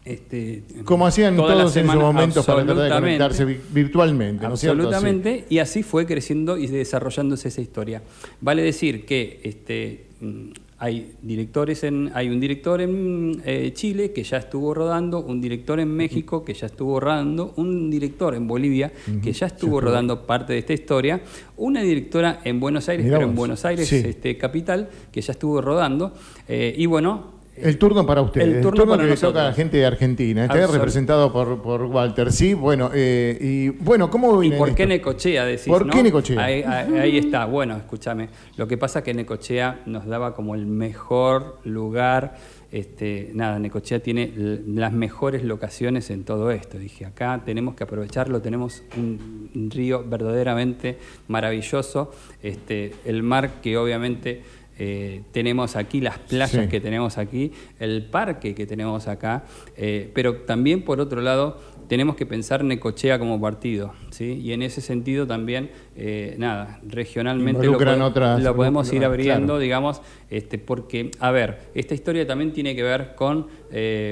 Este, 0.07 0.63
Como 0.85 1.05
hacían 1.05 1.35
todos 1.35 1.77
en 1.77 1.91
su 1.91 1.99
momento 1.99 2.45
para 2.45 2.65
tratar 2.65 2.85
de 2.85 2.91
conectarse 2.91 3.45
virtualmente, 3.73 4.47
Absolutamente, 4.47 5.47
y 5.49 5.59
así 5.59 5.83
fue 5.83 6.07
creciendo 6.07 6.57
y 6.57 6.69
desarrollándose 6.69 7.49
esa 7.49 7.61
historia. 7.61 8.03
Vale 8.41 8.63
decir 8.63 9.05
que 9.05 9.41
este, 9.43 10.07
mm, 10.21 10.51
hay 10.79 11.15
directores 11.23 11.83
en, 11.83 12.13
hay 12.15 12.29
un 12.29 12.39
director 12.39 12.81
en 12.81 13.43
eh, 13.45 13.73
Chile 13.75 14.13
que 14.13 14.23
ya 14.23 14.37
estuvo 14.37 14.75
rodando, 14.75 15.25
un 15.25 15.41
director 15.41 15.81
en 15.81 15.89
México 15.89 16.45
que 16.45 16.55
ya 16.55 16.67
estuvo 16.67 17.01
rodando, 17.01 17.55
un 17.57 17.91
director 17.91 18.37
en 18.37 18.47
Bolivia 18.47 18.93
que 19.23 19.33
ya 19.33 19.47
estuvo 19.47 19.81
rodando 19.81 20.25
parte 20.25 20.53
de 20.53 20.61
esta 20.61 20.73
historia, 20.73 21.21
una 21.57 21.83
directora 21.83 22.43
en 22.45 22.61
Buenos 22.61 22.89
Aires, 22.89 23.07
pero 23.11 23.23
en 23.23 23.35
Buenos 23.35 23.65
Aires, 23.65 23.91
este, 23.93 24.37
capital, 24.37 24.89
que 25.11 25.21
ya 25.21 25.33
estuvo 25.33 25.61
rodando, 25.61 26.13
eh, 26.47 26.75
y 26.77 26.87
bueno, 26.87 27.36
el 27.57 27.79
turno 27.79 28.07
para 28.07 28.23
usted. 28.23 28.41
El 28.43 28.61
turno, 28.61 28.87
para 28.87 29.03
que 29.03 29.11
nosotros. 29.11 29.33
toca 29.33 29.43
a 29.43 29.49
la 29.49 29.53
gente 29.55 29.77
de 29.79 29.87
Argentina. 29.87 30.45
Está 30.45 30.67
representado 30.67 31.33
por, 31.33 31.63
por, 31.63 31.83
Walter. 31.85 32.33
Sí, 32.33 32.55
bueno, 32.55 32.91
eh, 32.95 33.39
y 33.41 33.69
bueno, 33.69 34.11
¿cómo 34.11 34.43
¿Y 34.43 34.51
por 34.53 34.75
qué 34.75 34.87
Necochea 34.87 35.45
decís? 35.45 35.67
¿Por 35.67 35.89
qué 35.91 36.03
Necochea? 36.03 36.43
Ahí, 36.43 37.17
está. 37.17 37.47
Bueno, 37.47 37.77
escúchame. 37.77 38.29
Lo 38.57 38.67
que 38.69 38.77
pasa 38.77 39.01
es 39.01 39.05
que 39.05 39.15
Necochea 39.15 39.83
nos 39.87 40.07
daba 40.07 40.35
como 40.35 40.55
el 40.55 40.67
mejor 40.67 41.59
lugar 41.65 42.35
este, 42.73 43.31
nada, 43.33 43.59
Necochea 43.59 44.01
tiene 44.01 44.33
las 44.37 44.93
mejores 44.93 45.45
locaciones 45.45 46.11
en 46.11 46.25
todo 46.25 46.51
esto. 46.51 46.79
Dije, 46.79 47.07
acá 47.07 47.43
tenemos 47.45 47.75
que 47.75 47.85
aprovecharlo, 47.85 48.43
tenemos 48.43 48.83
un, 48.97 49.71
río 49.71 50.05
verdaderamente 50.05 50.99
maravilloso, 51.29 52.13
este, 52.43 52.93
el 53.05 53.23
mar 53.23 53.61
que 53.63 53.77
obviamente 53.77 54.43
eh, 54.79 55.23
tenemos 55.33 55.75
aquí, 55.75 56.01
las 56.01 56.19
playas 56.19 56.69
que 56.69 56.81
tenemos 56.81 57.17
aquí, 57.17 57.53
el 57.79 58.05
parque 58.05 58.55
que 58.55 58.67
tenemos 58.67 59.09
acá, 59.09 59.45
eh, 59.77 60.11
pero 60.15 60.43
también 60.43 60.83
por 60.83 61.01
otro 61.01 61.23
lado 61.23 61.59
tenemos 61.89 62.17
que 62.17 62.27
pensar 62.27 62.63
Necochea 62.63 63.19
como 63.19 63.41
partido, 63.41 63.95
¿sí? 64.11 64.41
Y 64.43 64.53
en 64.53 64.63
ese 64.63 64.81
sentido 64.81 65.27
también, 65.27 65.71
eh, 65.95 66.35
nada, 66.39 66.81
regionalmente 66.87 67.67
lo, 67.67 68.55
podemos 68.57 68.93
ir 68.93 69.05
abriendo, 69.05 69.59
digamos, 69.59 70.03
este, 70.29 70.59
porque, 70.59 71.11
a 71.21 71.31
ver, 71.31 71.71
esta 71.75 71.95
historia 71.95 72.27
también 72.27 72.53
tiene 72.53 72.75
que 72.75 72.83
ver 72.83 73.15
con, 73.15 73.47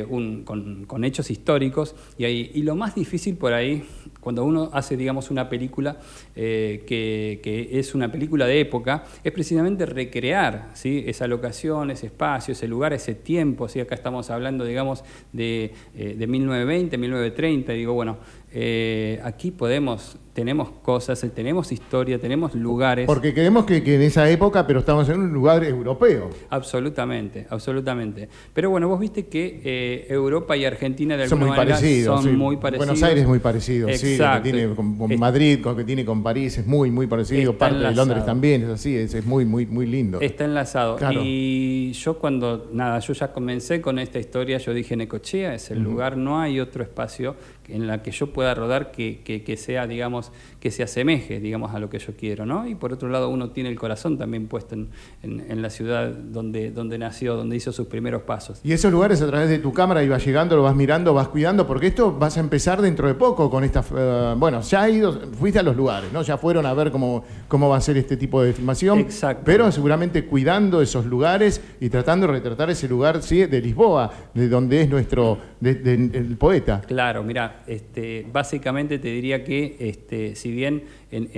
un, 0.09 0.44
con, 0.44 1.04
hechos 1.04 1.30
históricos 1.30 1.94
y, 2.16 2.25
y 2.26 2.62
lo 2.62 2.76
más 2.76 2.94
difícil 2.94 3.37
por 3.37 3.52
ahí 3.52 3.85
cuando 4.25 4.43
uno 4.43 4.71
hace, 4.73 4.97
digamos, 4.97 5.31
una 5.31 5.50
película 5.50 5.99
eh, 6.35 6.83
que, 6.87 7.69
es 7.78 7.95
una 7.95 8.11
película 8.11 8.47
de 8.47 8.59
época, 8.59 9.04
es 9.23 9.33
precisamente 9.33 9.85
recrear 9.85 10.71
¿sí? 10.73 11.04
esa 11.07 11.26
locación, 11.26 11.90
ese 11.90 12.07
espacio, 12.07 12.52
ese 12.52 12.66
lugar, 12.66 12.95
ese 12.95 13.14
tiempo. 13.14 13.69
¿sí? 13.69 13.81
Acá 13.81 13.95
estamos 13.95 14.31
hablando, 14.31 14.64
digamos, 14.64 15.04
de, 15.33 15.75
eh, 15.95 16.14
de 16.19 16.26
1920, 16.26 16.97
1930. 16.97 17.75
Y 17.75 17.76
digo, 17.76 17.93
bueno, 17.93 18.16
eh, 18.56 19.20
aquí 19.25 19.50
podemos, 19.50 20.16
tenemos 20.32 20.70
cosas, 20.70 21.26
tenemos 21.34 21.73
historia, 21.73 22.20
tenemos 22.20 22.54
lugares. 22.54 23.04
Porque 23.04 23.34
creemos 23.34 23.64
que, 23.64 23.78
en 23.78 24.02
esa 24.02 24.30
época, 24.30 24.64
pero 24.64 24.78
estamos 24.78 25.08
en 25.08 25.18
un 25.18 25.32
lugar 25.32 25.64
europeo. 25.64 26.30
Absolutamente, 26.50 27.49
absolutamente. 27.50 28.28
Pero 28.52 28.70
bueno, 28.70 28.87
vos 28.87 29.00
viste 29.00 29.26
que 29.26 29.61
eh, 29.64 30.06
Europa 30.08 30.56
y 30.56 30.64
Argentina 30.64 31.16
de 31.16 31.25
alguna 31.25 31.40
son 31.40 31.49
muy 31.49 31.56
parecidos, 31.56 32.23
son 32.23 32.37
muy 32.37 32.56
parecidos. 32.58 32.87
Buenos 32.87 33.02
Aires 33.02 33.23
es 33.23 33.28
muy 33.28 33.38
parecido, 33.40 33.88
sí, 33.88 34.16
lo 34.18 34.32
que 34.34 34.40
tiene 34.52 34.75
con, 34.76 35.18
Madrid, 35.18 35.61
con 35.61 35.73
lo 35.73 35.78
que 35.78 35.84
tiene 35.84 36.04
con 36.04 36.23
París 36.23 36.56
es 36.56 36.66
muy, 36.66 36.92
muy 36.92 37.08
parecido. 37.08 37.58
Parte 37.58 37.78
de 37.78 37.92
Londres 37.92 38.25
también 38.25 38.62
es 38.62 38.68
así, 38.68 38.94
es, 38.94 39.26
muy, 39.26 39.44
muy, 39.44 39.66
muy 39.66 39.87
lindo. 39.87 40.20
Está 40.20 40.44
enlazado. 40.44 40.96
Y 41.25 41.90
yo 41.90 42.20
cuando, 42.20 42.70
nada, 42.73 43.00
yo 43.00 43.14
ya 43.14 43.32
comencé 43.32 43.80
con 43.80 43.99
esta 43.99 44.20
historia, 44.20 44.58
yo 44.58 44.73
dije 44.73 44.96
Necochea 44.96 45.56
es 45.56 45.73
el 45.73 45.82
lugar, 45.82 46.16
no 46.16 46.40
hay 46.40 46.61
otro 46.61 46.84
espacio 46.84 47.34
en 47.68 47.87
la 47.87 48.02
que 48.02 48.11
yo 48.11 48.33
pueda 48.33 48.54
rodar 48.54 48.90
que, 48.90 49.23
que, 49.23 49.56
sea, 49.56 49.87
digamos, 49.87 50.33
que 50.61 50.71
se 50.71 50.83
asemeje, 50.83 51.40
digamos, 51.40 51.75
a 51.75 51.78
lo 51.78 51.90
que 51.90 51.99
yo 51.99 52.14
quiero, 52.16 52.47
¿no? 52.47 52.66
Y 52.66 52.75
por 52.75 52.92
otro 52.92 53.09
lado, 53.09 53.28
uno 53.28 53.50
tiene 53.50 53.71
el 53.71 53.78
corazón 53.78 54.18
también 54.18 54.49
puesto 54.49 54.75
en, 54.75 54.90
en, 55.23 55.62
la 55.62 55.71
ciudad 55.71 56.11
donde, 56.11 56.71
donde 56.71 56.99
nació, 56.99 57.37
donde 57.37 57.56
hizo 57.56 57.73
sus 57.73 57.87
primeros 57.87 58.23
pasos. 58.23 58.61
Y 58.64 58.73
esos 58.73 58.92
lugares 58.92 59.23
a 59.23 59.26
través 59.26 59.49
de 59.49 59.59
tu 59.59 59.73
cámara 59.73 60.02
ibas 60.02 60.25
llegando, 60.25 60.56
lo 60.56 60.62
vas 60.62 60.76
mirando, 60.76 61.14
vas 61.14 61.28
cuidando, 61.28 61.66
porque 61.66 61.87
esto 61.88 62.12
vas 62.12 62.37
a 62.37 62.40
empezar 62.40 62.83
dentro 62.83 63.09
de 63.09 63.14
poco 63.14 63.50
con 63.50 63.64
esta... 63.64 63.85
Eh, 63.97 64.35
bueno, 64.37 64.61
ya 64.61 64.83
ha 64.83 64.90
ido, 64.90 65.12
fuiste 65.38 65.59
a 65.59 65.62
los 65.62 65.76
lugares, 65.76 66.12
¿no? 66.12 66.23
Ya 66.23 66.37
fueron 66.37 66.66
a 66.66 66.75
ver 66.75 66.90
cómo, 66.90 67.25
cómo 67.49 67.68
va 67.68 67.78
a 67.78 67.80
ser 67.80 67.97
este 67.97 68.16
tipo 68.16 68.42
de 68.42 68.52
filmación. 68.52 68.99
Exacto. 68.99 69.42
Pero 69.44 69.71
seguramente 69.73 70.26
cuidando 70.26 70.83
esos 70.83 71.06
lugares 71.06 71.61
y 71.80 71.88
tratando 71.88 72.26
de 72.26 72.35
retratar 72.35 72.71
ese 72.71 72.88
lugar, 72.88 73.23
¿sí? 73.23 73.47
De 73.47 73.61
Lisboa, 73.61 74.11
de 74.35 74.49
donde 74.49 74.83
es 74.83 74.88
nuestro, 74.88 75.38
el 75.62 76.37
poeta. 76.38 76.80
Claro, 76.87 77.23
mira, 77.23 77.53
este, 77.66 78.26
básicamente 78.32 78.99
te 78.99 79.08
diría 79.08 79.44
que 79.44 79.76
este, 79.78 80.34
si 80.34 80.50
bien 80.50 80.84
en, 81.11 81.28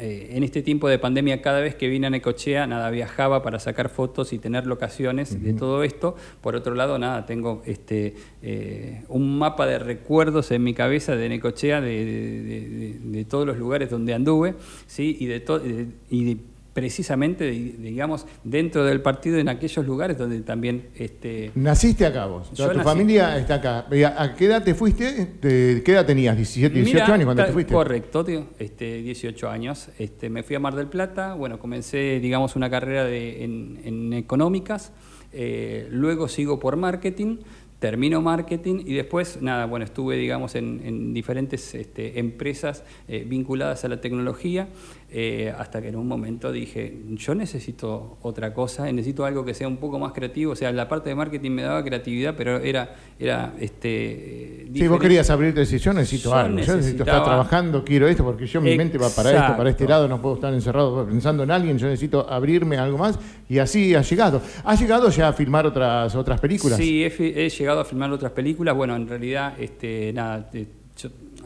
eh, 0.00 0.30
en, 0.36 0.44
este 0.44 0.62
tiempo 0.62 0.88
de 0.88 1.00
pandemia 1.00 1.42
cada 1.42 1.58
vez 1.60 1.74
que 1.74 1.88
vine 1.88 2.06
a 2.06 2.10
Necochea, 2.10 2.68
nada, 2.68 2.88
viajaba 2.90 3.42
para 3.42 3.58
sacar 3.58 3.88
fotos 3.88 4.32
y 4.32 4.38
tener 4.38 4.64
locaciones 4.64 5.42
de 5.42 5.54
todo 5.54 5.82
esto, 5.82 6.14
por 6.40 6.54
otro 6.54 6.76
lado, 6.76 7.00
nada, 7.00 7.26
tengo 7.26 7.62
este, 7.66 8.14
eh, 8.40 9.02
un 9.08 9.38
mapa 9.38 9.66
de 9.66 9.80
recuerdos 9.80 10.52
en 10.52 10.62
mi 10.62 10.72
cabeza 10.72 11.16
de 11.16 11.28
Necochea, 11.28 11.80
de, 11.80 13.26
todos 13.28 13.44
los 13.44 13.58
lugares 13.58 13.90
donde 13.90 14.14
anduve, 14.14 14.54
¿sí? 14.86 15.16
y 15.18 15.26
de, 15.26 15.40
todo 15.40 15.62
y 16.08 16.36
precisamente, 16.72 17.50
digamos, 17.50 18.26
dentro 18.44 18.84
del 18.84 19.00
partido 19.00 19.38
en 19.38 19.48
aquellos 19.48 19.84
lugares 19.84 20.16
donde 20.16 20.40
también... 20.40 20.90
Este, 20.96 21.50
Naciste 21.54 22.06
acá 22.06 22.26
vos, 22.26 22.52
tu 22.52 22.80
familia 22.80 23.36
está 23.38 23.54
acá. 23.54 23.86
¿A 24.16 24.34
qué 24.34 24.46
edad 24.46 24.62
te 24.62 24.74
fuiste? 24.74 25.34
¿Qué 25.40 25.82
edad 25.86 26.06
tenías? 26.06 26.36
¿17, 26.36 26.70
18 26.70 27.12
años 27.12 27.24
cuando 27.24 27.44
te 27.44 27.52
fuiste? 27.52 27.72
Correcto, 27.72 28.24
tío, 28.24 28.46
este, 28.58 29.02
18 29.02 29.48
años. 29.48 29.88
Este, 29.98 30.30
me 30.30 30.42
fui 30.42 30.56
a 30.56 30.60
Mar 30.60 30.74
del 30.74 30.86
Plata, 30.86 31.34
bueno, 31.34 31.58
comencé, 31.58 32.20
digamos, 32.20 32.56
una 32.56 32.70
carrera 32.70 33.04
de, 33.04 33.44
en, 33.44 34.12
económicas, 34.12 34.92
eh, 35.32 35.88
luego 35.90 36.28
sigo 36.28 36.58
por 36.58 36.76
marketing, 36.76 37.38
termino 37.78 38.20
marketing 38.20 38.82
y 38.84 38.94
después, 38.94 39.40
nada, 39.40 39.66
bueno, 39.66 39.84
estuve, 39.84 40.16
digamos, 40.16 40.54
en, 40.54 41.14
diferentes 41.14 41.74
este, 41.74 42.18
empresas 42.18 42.84
eh, 43.06 43.24
vinculadas 43.26 43.84
a 43.84 43.88
la 43.88 44.00
tecnología, 44.00 44.68
eh, 45.10 45.54
hasta 45.56 45.80
que 45.80 45.88
en 45.88 45.96
un 45.96 46.06
momento 46.06 46.52
dije, 46.52 47.02
yo 47.14 47.34
necesito 47.34 48.18
otra 48.20 48.52
cosa, 48.52 48.92
necesito 48.92 49.24
algo 49.24 49.42
que 49.42 49.54
sea 49.54 49.66
un 49.66 49.78
poco 49.78 49.98
más 49.98 50.12
creativo, 50.12 50.52
o 50.52 50.56
sea, 50.56 50.70
la 50.70 50.86
parte 50.86 51.08
de 51.08 51.14
marketing 51.14 51.50
me 51.50 51.62
daba 51.62 51.82
creatividad, 51.82 52.34
pero 52.36 52.58
era... 52.58 52.94
era 53.18 53.54
este, 53.58 54.66
sí, 54.74 54.86
vos 54.86 55.00
querías 55.00 55.30
abrirte 55.30 55.60
decir, 55.60 55.80
yo 55.80 55.94
necesito 55.94 56.34
algo, 56.34 56.58
yo 56.58 56.76
necesito 56.76 57.04
estar 57.04 57.24
trabajando, 57.24 57.82
quiero 57.84 58.06
esto, 58.06 58.22
porque 58.22 58.46
yo 58.46 58.60
mi 58.60 58.76
mente 58.76 58.98
va 58.98 59.08
para 59.08 59.30
esto, 59.30 59.56
para 59.56 59.70
este 59.70 59.88
lado, 59.88 60.08
no 60.08 60.20
puedo 60.20 60.34
estar 60.34 60.52
encerrado 60.52 61.06
pensando 61.06 61.42
en 61.42 61.52
alguien, 61.52 61.78
yo 61.78 61.86
necesito 61.86 62.28
abrirme 62.28 62.76
a 62.76 62.84
algo 62.84 62.98
más, 62.98 63.18
y 63.48 63.58
así 63.58 63.94
ha 63.94 64.02
llegado. 64.02 64.42
¿Ha 64.64 64.74
llegado 64.74 65.08
ya 65.08 65.28
a 65.28 65.32
filmar 65.32 65.64
otras, 65.64 66.14
otras 66.14 66.38
películas? 66.38 66.76
Sí, 66.76 67.02
he, 67.02 67.48
llegado 67.48 67.80
a 67.80 67.84
filmar 67.86 68.12
otras 68.12 68.32
películas, 68.32 68.76
bueno, 68.76 68.94
en 68.94 69.08
realidad, 69.08 69.54
este, 69.58 70.12
nada, 70.12 70.50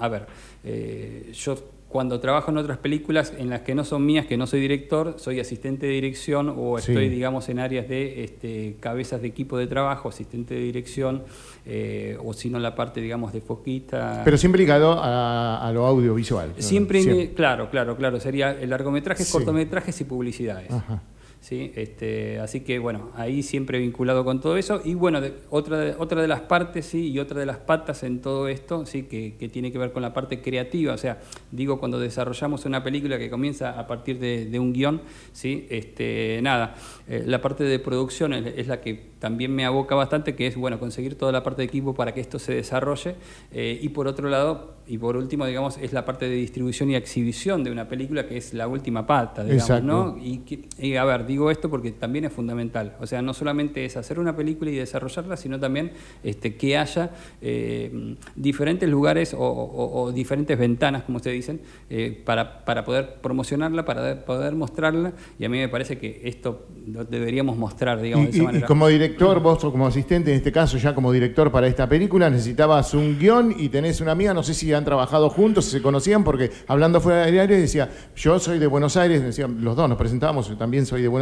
a 0.01 0.09
ver, 0.09 0.27
eh, 0.65 1.31
yo 1.33 1.55
cuando 1.93 2.19
trabajo 2.21 2.51
en 2.51 2.57
otras 2.57 2.79
películas 2.79 3.35
en 3.39 3.51
las 3.51 3.61
que 3.61 3.75
no 3.75 3.85
son 3.85 4.05
mías, 4.05 4.27
que 4.27 4.39
no 4.39 4.47
soy 4.47 4.61
director, 4.61 5.17
soy 5.19 5.41
asistente 5.41 5.87
de 5.87 5.93
dirección 5.93 6.53
o 6.57 6.79
estoy, 6.79 7.11
digamos, 7.11 7.51
en 7.51 7.59
áreas 7.59 7.87
de 7.87 8.25
este, 8.25 8.77
cabezas 8.81 9.21
de 9.21 9.29
equipo 9.29 9.59
de 9.59 9.67
trabajo, 9.67 10.09
asistente 10.09 10.55
de 10.55 10.61
dirección, 10.61 11.23
eh, 11.67 12.17
o 12.25 12.33
si 12.33 12.49
no 12.49 12.59
la 12.59 12.75
parte, 12.75 13.03
digamos, 13.03 13.35
de 13.35 13.43
foquita. 13.43 14.23
Pero 14.25 14.39
siempre 14.39 14.61
ligado 14.61 14.99
a, 14.99 15.71
lo 15.75 15.87
audiovisual. 15.87 16.55
Siempre, 16.57 17.33
claro, 17.35 17.69
claro, 17.71 17.95
claro. 17.97 18.19
Sería 18.19 18.55
largometrajes, 18.55 19.31
cortometrajes 19.31 20.01
y 20.01 20.05
publicidades. 20.05 20.71
Ajá. 20.71 21.03
¿Sí? 21.43 21.73
Este, 21.75 22.39
así 22.39 22.61
que 22.61 22.79
bueno, 22.79 23.11
ahí 23.17 23.43
siempre 23.43 23.79
vinculado 23.79 24.25
con 24.25 24.41
todo 24.41 24.57
eso. 24.57 24.81
Y 24.85 24.95
bueno, 24.95 25.21
otra, 25.51 25.79
de, 25.79 25.95
otra 25.99 26.23
de 26.23 26.29
las 26.29 26.43
partes 26.43 26.87
¿sí? 26.87 27.11
y 27.11 27.19
otra 27.19 27.41
de 27.41 27.47
las 27.47 27.59
patas 27.59 28.05
en 28.05 28.21
todo 28.21 28.49
esto, 28.49 28.87
¿sí? 28.87 29.03
Que, 29.03 29.33
tiene 29.53 29.73
que 29.73 29.79
ver 29.79 29.93
con 29.93 30.03
la 30.03 30.15
parte 30.15 30.41
creativa. 30.41 30.95
O 30.95 30.97
sea, 30.97 31.21
digo, 31.51 31.79
cuando 31.79 31.99
desarrollamos 31.99 32.65
una 32.65 32.83
película 32.83 33.19
que 33.19 33.29
comienza 33.29 33.79
a 33.79 33.87
partir 33.87 34.19
de, 34.19 34.59
un 34.59 34.73
guion, 34.73 35.03
¿sí? 35.33 35.67
este, 35.69 36.39
nada, 36.43 36.77
eh, 37.09 37.25
la 37.27 37.43
parte 37.43 37.65
de 37.65 37.79
producción 37.81 38.33
es, 38.33 38.69
la 38.69 38.81
que 38.81 39.11
también 39.19 39.53
me 39.53 39.65
aboca 39.65 39.97
bastante, 39.97 40.37
que 40.37 40.47
es 40.47 40.57
bueno, 40.57 40.79
conseguir 40.79 41.17
toda 41.17 41.33
la 41.33 41.43
parte 41.43 41.63
de 41.63 41.67
equipo 41.67 41.93
para 41.93 42.15
que 42.15 42.21
esto 42.21 42.39
se 42.39 42.55
desarrolle. 42.55 43.17
Eh, 43.51 43.81
y 43.83 43.89
por 43.89 44.07
otro 44.07 44.29
lado, 44.29 44.77
y 44.87 44.99
por 44.99 45.17
último, 45.17 45.47
digamos, 45.47 45.79
es 45.79 45.93
la 45.93 46.05
parte 46.05 46.29
de 46.29 46.35
distribución 46.35 46.91
y 46.91 46.97
exhibición 46.97 47.63
de 47.63 47.71
una 47.71 47.89
película, 47.89 48.27
que 48.27 48.37
es 48.37 48.53
la 48.53 48.67
última 48.67 49.07
pata, 49.07 49.45
digamos, 49.45 49.83
¿no? 49.83 50.19
Y, 50.19 50.97
a 50.97 51.05
ver, 51.05 51.25
digo 51.33 51.51
esto 51.51 51.69
porque 51.69 51.91
también 51.93 52.25
es 52.25 52.33
fundamental. 52.33 52.97
O 53.01 53.07
sea, 53.07 53.23
no 53.23 53.35
solamente 53.35 53.85
es 53.85 53.97
hacer 53.97 54.19
una 54.19 54.37
película 54.37 54.71
y 54.71 54.77
desarrollarla, 54.77 55.37
sino 55.37 55.59
también 55.59 55.93
este, 56.23 56.57
que 56.57 56.77
haya 56.79 57.11
eh, 57.41 58.17
diferentes 58.37 58.89
lugares 58.89 59.35
o, 59.37 60.13
diferentes 60.15 60.59
ventanas, 60.59 61.03
como 61.03 61.17
ustedes 61.17 61.37
dicen, 61.37 61.61
eh, 61.91 62.23
para, 62.25 62.65
para 62.65 62.85
poder 62.85 63.15
promocionarla, 63.21 63.85
para 63.85 64.25
poder 64.25 64.55
mostrarla. 64.55 65.13
Y 65.39 65.45
a 65.45 65.49
mí 65.49 65.59
me 65.59 65.69
parece 65.69 65.99
que 65.99 66.21
esto 66.25 66.67
lo 66.87 67.05
deberíamos 67.05 67.57
mostrar, 67.57 68.01
digamos, 68.01 68.27
de 68.27 68.33
esa 68.33 68.43
manera. 68.43 68.65
Y 68.65 68.69
como 68.69 68.89
director, 68.89 69.41
vos 69.41 69.59
como 69.59 69.87
asistente, 69.87 70.31
en 70.31 70.37
este 70.37 70.53
caso 70.53 70.77
ya 70.77 70.95
como 70.95 71.13
director 71.13 71.51
para 71.51 71.67
esta 71.67 71.89
película, 71.89 72.29
necesitabas 72.29 72.95
un 72.95 73.19
guion 73.19 73.55
y 73.57 73.69
tenés 73.69 74.01
una 74.01 74.13
amiga, 74.13 74.35
no 74.35 74.43
sé 74.43 74.55
si 74.55 74.73
han 74.73 74.85
trabajado 74.85 75.31
juntos, 75.31 75.67
si 75.67 75.71
se 75.73 75.83
conocían, 75.83 76.25
porque 76.25 76.51
hablando 76.67 77.01
fuera 77.01 77.25
del 77.25 77.33
diario 77.33 77.57
decía, 77.57 77.91
yo 78.17 78.39
soy 78.39 78.59
de 78.59 78.67
Buenos 78.67 78.97
Aires, 78.97 79.23
decían, 79.23 79.63
los 79.63 79.77
dos 79.77 79.89
nos 79.89 79.99
presentábamos, 79.99 80.49
yo 80.49 80.57
también 80.57 80.87
soy 80.87 81.03
de 81.03 81.09
Buenos 81.09 81.22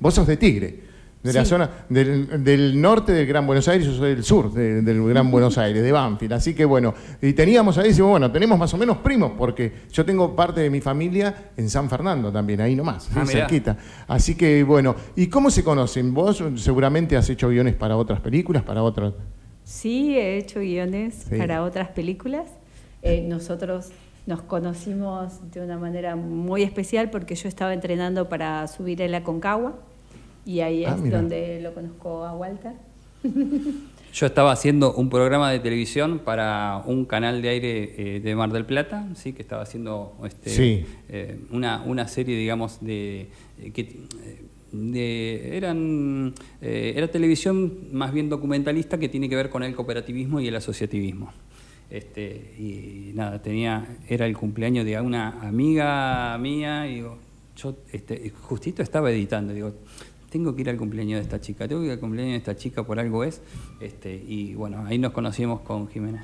vos 0.00 0.14
sos 0.14 0.26
de 0.26 0.36
Tigre. 0.36 0.96
De 1.22 1.32
la 1.32 1.44
zona 1.44 1.68
del, 1.88 2.80
norte 2.80 3.10
del 3.10 3.26
Gran 3.26 3.46
Buenos 3.46 3.66
Aires, 3.66 3.84
yo 3.84 3.94
soy 3.94 4.14
del 4.14 4.22
sur 4.22 4.52
del 4.52 5.08
Gran 5.08 5.28
Buenos 5.28 5.58
Aires, 5.58 5.82
de 5.82 5.90
Banfield. 5.90 6.34
Así 6.34 6.54
que 6.54 6.64
bueno, 6.64 6.94
y 7.20 7.32
teníamos 7.32 7.76
ahí, 7.78 7.88
decimos, 7.88 8.10
bueno, 8.10 8.30
tenemos 8.30 8.56
más 8.56 8.72
o 8.74 8.76
menos 8.76 8.98
primos, 8.98 9.32
porque 9.36 9.72
yo 9.90 10.04
tengo 10.04 10.36
parte 10.36 10.60
de 10.60 10.70
mi 10.70 10.80
familia 10.80 11.50
en 11.56 11.68
San 11.68 11.90
Fernando 11.90 12.30
también, 12.30 12.60
ahí 12.60 12.76
nomás, 12.76 13.08
ah, 13.16 13.26
cerquita. 13.26 13.76
Así 14.06 14.36
que 14.36 14.62
bueno, 14.62 14.94
¿y 15.16 15.26
cómo 15.26 15.50
se 15.50 15.64
conocen? 15.64 16.14
Vos 16.14 16.44
seguramente 16.56 17.16
has 17.16 17.28
hecho 17.28 17.48
guiones 17.48 17.74
para 17.74 17.96
otras 17.96 18.20
películas, 18.20 18.62
para 18.62 18.84
otras. 18.84 19.14
Sí, 19.64 20.16
he 20.16 20.38
hecho 20.38 20.60
guiones 20.60 21.26
para 21.36 21.64
otras 21.64 21.88
películas. 21.88 22.46
Eh, 23.02 23.24
nosotros 23.26 23.90
nos 24.26 24.42
conocimos 24.42 25.50
de 25.52 25.60
una 25.60 25.78
manera 25.78 26.16
muy 26.16 26.62
especial 26.62 27.10
porque 27.10 27.34
yo 27.36 27.48
estaba 27.48 27.72
entrenando 27.72 28.28
para 28.28 28.66
subir 28.68 29.00
el 29.02 29.14
Aconcagua 29.14 29.78
Y 30.44 30.60
ahí 30.60 30.84
Ah, 30.84 30.94
es 30.94 31.00
mira. 31.00 31.18
donde 31.18 31.60
lo 31.60 31.72
conozco 31.74 32.24
a 32.24 32.32
Walter. 32.34 32.72
Yo 34.12 34.26
estaba 34.26 34.52
haciendo 34.52 34.94
un 34.94 35.10
programa 35.10 35.50
de 35.50 35.58
televisión 35.58 36.20
para 36.20 36.82
un 36.86 37.04
canal 37.04 37.42
de 37.42 37.48
aire 37.48 38.16
eh, 38.16 38.20
de 38.20 38.34
Mar 38.36 38.50
del 38.52 38.64
Plata, 38.64 39.06
sí, 39.14 39.32
que 39.32 39.42
estaba 39.42 39.62
haciendo 39.62 40.16
este, 40.24 40.50
Sí. 40.50 40.86
eh, 41.08 41.38
una, 41.50 41.82
una 41.84 42.06
serie, 42.08 42.36
digamos, 42.36 42.78
de 42.80 43.28
eh, 43.60 43.70
que 43.72 44.00
de- 44.72 45.56
eran 45.56 46.34
eh, 46.62 46.94
era 46.96 47.08
televisión 47.08 47.88
más 47.92 48.12
bien 48.12 48.28
documentalista 48.28 48.98
que 48.98 49.08
tiene 49.08 49.28
que 49.28 49.36
ver 49.36 49.50
con 49.50 49.62
el 49.62 49.74
cooperativismo 49.74 50.40
y 50.40 50.48
el 50.48 50.56
asociativismo. 50.56 51.32
Este, 51.88 52.54
y 52.58 53.12
nada, 53.14 53.40
tenía, 53.40 53.98
era 54.08 54.26
el 54.26 54.36
cumpleaños 54.36 54.84
de 54.84 55.00
una 55.00 55.40
amiga 55.46 56.36
mía, 56.38 56.88
y 56.88 56.96
digo, 56.96 57.18
yo 57.56 57.76
este, 57.92 58.30
justito 58.30 58.82
estaba 58.82 59.10
editando, 59.10 59.52
digo, 59.52 59.72
tengo 60.30 60.54
que 60.54 60.62
ir 60.62 60.70
al 60.70 60.76
cumpleaños 60.76 61.18
de 61.18 61.22
esta 61.22 61.40
chica, 61.40 61.68
tengo 61.68 61.82
que 61.82 61.86
ir 61.86 61.92
al 61.92 62.00
cumpleaños 62.00 62.32
de 62.32 62.38
esta 62.38 62.56
chica 62.56 62.82
por 62.84 62.98
algo 62.98 63.22
es, 63.22 63.40
este, 63.80 64.14
y 64.14 64.54
bueno, 64.54 64.84
ahí 64.86 64.98
nos 64.98 65.12
conocimos 65.12 65.60
con 65.60 65.88
Jimena. 65.88 66.22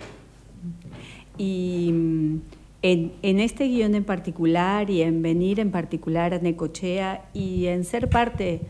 Y 1.39 1.91
mm, 1.93 2.41
en, 2.83 3.13
en 3.23 3.41
este 3.41 3.69
guion 3.69 3.95
en 3.95 4.05
particular 4.05 4.91
y 4.91 5.03
en 5.03 5.23
venir 5.23 5.61
en 5.61 5.71
particular 5.71 6.35
a 6.35 6.39
Necochea 6.39 7.25
y 7.33 7.67
en 7.67 7.85
ser 7.85 8.11
parte 8.11 8.61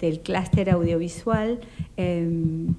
del 0.00 0.20
clúster 0.20 0.68
audiovisual, 0.70 1.60
em, 1.96 2.74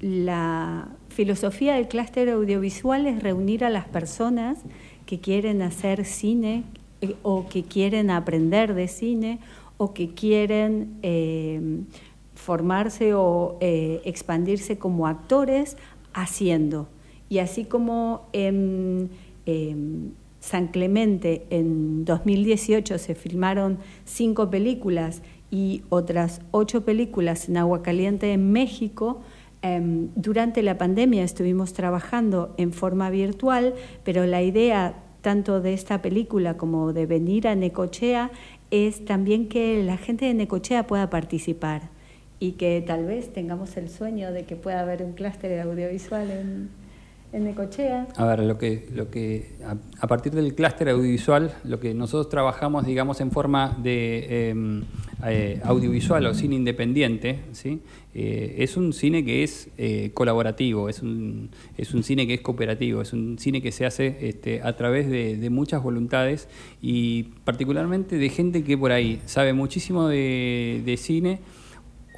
la 0.00 0.88
filosofía 1.18 1.74
del 1.74 1.88
clúster 1.88 2.28
audiovisual 2.28 3.04
es 3.08 3.20
reunir 3.24 3.64
a 3.64 3.70
las 3.70 3.88
personas 3.88 4.60
que 5.04 5.18
quieren 5.18 5.62
hacer 5.62 6.04
cine 6.04 6.62
eh, 7.00 7.16
o 7.24 7.48
que 7.48 7.64
quieren 7.64 8.12
aprender 8.12 8.72
de 8.72 8.86
cine 8.86 9.40
o 9.78 9.92
que 9.94 10.14
quieren 10.14 10.96
em, 11.02 11.86
formarse 12.36 13.14
o 13.14 13.58
eh, 13.60 14.00
expandirse 14.04 14.78
como 14.78 15.08
actores 15.08 15.76
haciendo. 16.14 16.86
Y 17.28 17.40
así 17.40 17.64
como 17.64 18.28
en 18.32 19.10
San 20.38 20.68
Clemente 20.68 21.46
en 21.50 22.04
2018 22.04 22.96
se 22.96 23.16
filmaron 23.16 23.78
cinco 24.04 24.50
películas 24.50 25.22
y 25.50 25.82
otras 25.88 26.42
ocho 26.52 26.84
películas 26.84 27.48
en 27.48 27.56
Agua 27.56 27.82
Caliente 27.82 28.32
en 28.32 28.52
México, 28.52 29.20
em, 29.62 30.08
durante 30.14 30.62
la 30.62 30.78
pandemia 30.78 31.24
estuvimos 31.24 31.72
trabajando 31.72 32.54
en 32.56 32.72
forma 32.72 33.10
virtual, 33.10 33.74
pero 34.04 34.26
la 34.26 34.42
idea 34.42 35.02
tanto 35.20 35.60
de 35.60 35.74
esta 35.74 36.00
película 36.00 36.56
como 36.56 36.92
de 36.92 37.06
venir 37.06 37.48
a 37.48 37.54
Necochea 37.54 38.30
es 38.70 39.04
también 39.04 39.48
que 39.48 39.82
la 39.82 39.96
gente 39.96 40.26
de 40.26 40.34
Necochea 40.34 40.86
pueda 40.86 41.10
participar 41.10 41.90
y 42.40 42.52
que 42.52 42.82
tal 42.86 43.04
vez 43.06 43.32
tengamos 43.32 43.76
el 43.76 43.88
sueño 43.88 44.32
de 44.32 44.44
que 44.44 44.56
pueda 44.56 44.80
haber 44.80 45.02
un 45.02 45.12
clúster 45.12 45.60
audiovisual 45.60 46.30
en, 46.30 46.70
en 47.32 47.44
Necochea. 47.44 48.08
A 48.16 48.26
ver, 48.26 48.40
lo 48.40 48.58
que, 48.58 48.88
lo 48.94 49.10
que 49.10 49.56
a, 50.00 50.06
partir 50.06 50.32
del 50.32 50.54
clúster 50.54 50.88
audiovisual, 50.88 51.52
lo 51.64 51.78
que 51.78 51.94
nosotros 51.94 52.28
trabajamos, 52.28 52.86
digamos, 52.86 53.20
en 53.20 53.30
forma 53.30 53.76
de 53.82 54.50
eh, 54.50 54.82
eh, 55.26 55.60
audiovisual 55.64 56.26
o 56.26 56.34
cine 56.34 56.54
independiente, 56.54 57.40
¿sí? 57.52 57.80
Eh, 58.14 58.56
es 58.58 58.76
un 58.76 58.92
cine 58.92 59.24
que 59.24 59.42
es 59.42 59.68
eh, 59.76 60.10
colaborativo, 60.14 60.88
es 60.88 61.02
un, 61.02 61.50
es 61.76 61.92
un 61.92 62.02
cine 62.02 62.26
que 62.26 62.34
es 62.34 62.40
cooperativo, 62.40 63.02
es 63.02 63.12
un 63.12 63.38
cine 63.38 63.60
que 63.60 63.70
se 63.72 63.84
hace 63.84 64.16
este, 64.28 64.62
a 64.62 64.76
través 64.76 65.10
de, 65.10 65.36
de 65.36 65.50
muchas 65.50 65.82
voluntades 65.82 66.48
y 66.80 67.24
particularmente 67.44 68.16
de 68.16 68.28
gente 68.30 68.64
que 68.64 68.78
por 68.78 68.92
ahí 68.92 69.20
sabe 69.26 69.52
muchísimo 69.52 70.08
de, 70.08 70.82
de 70.84 70.96
cine 70.96 71.40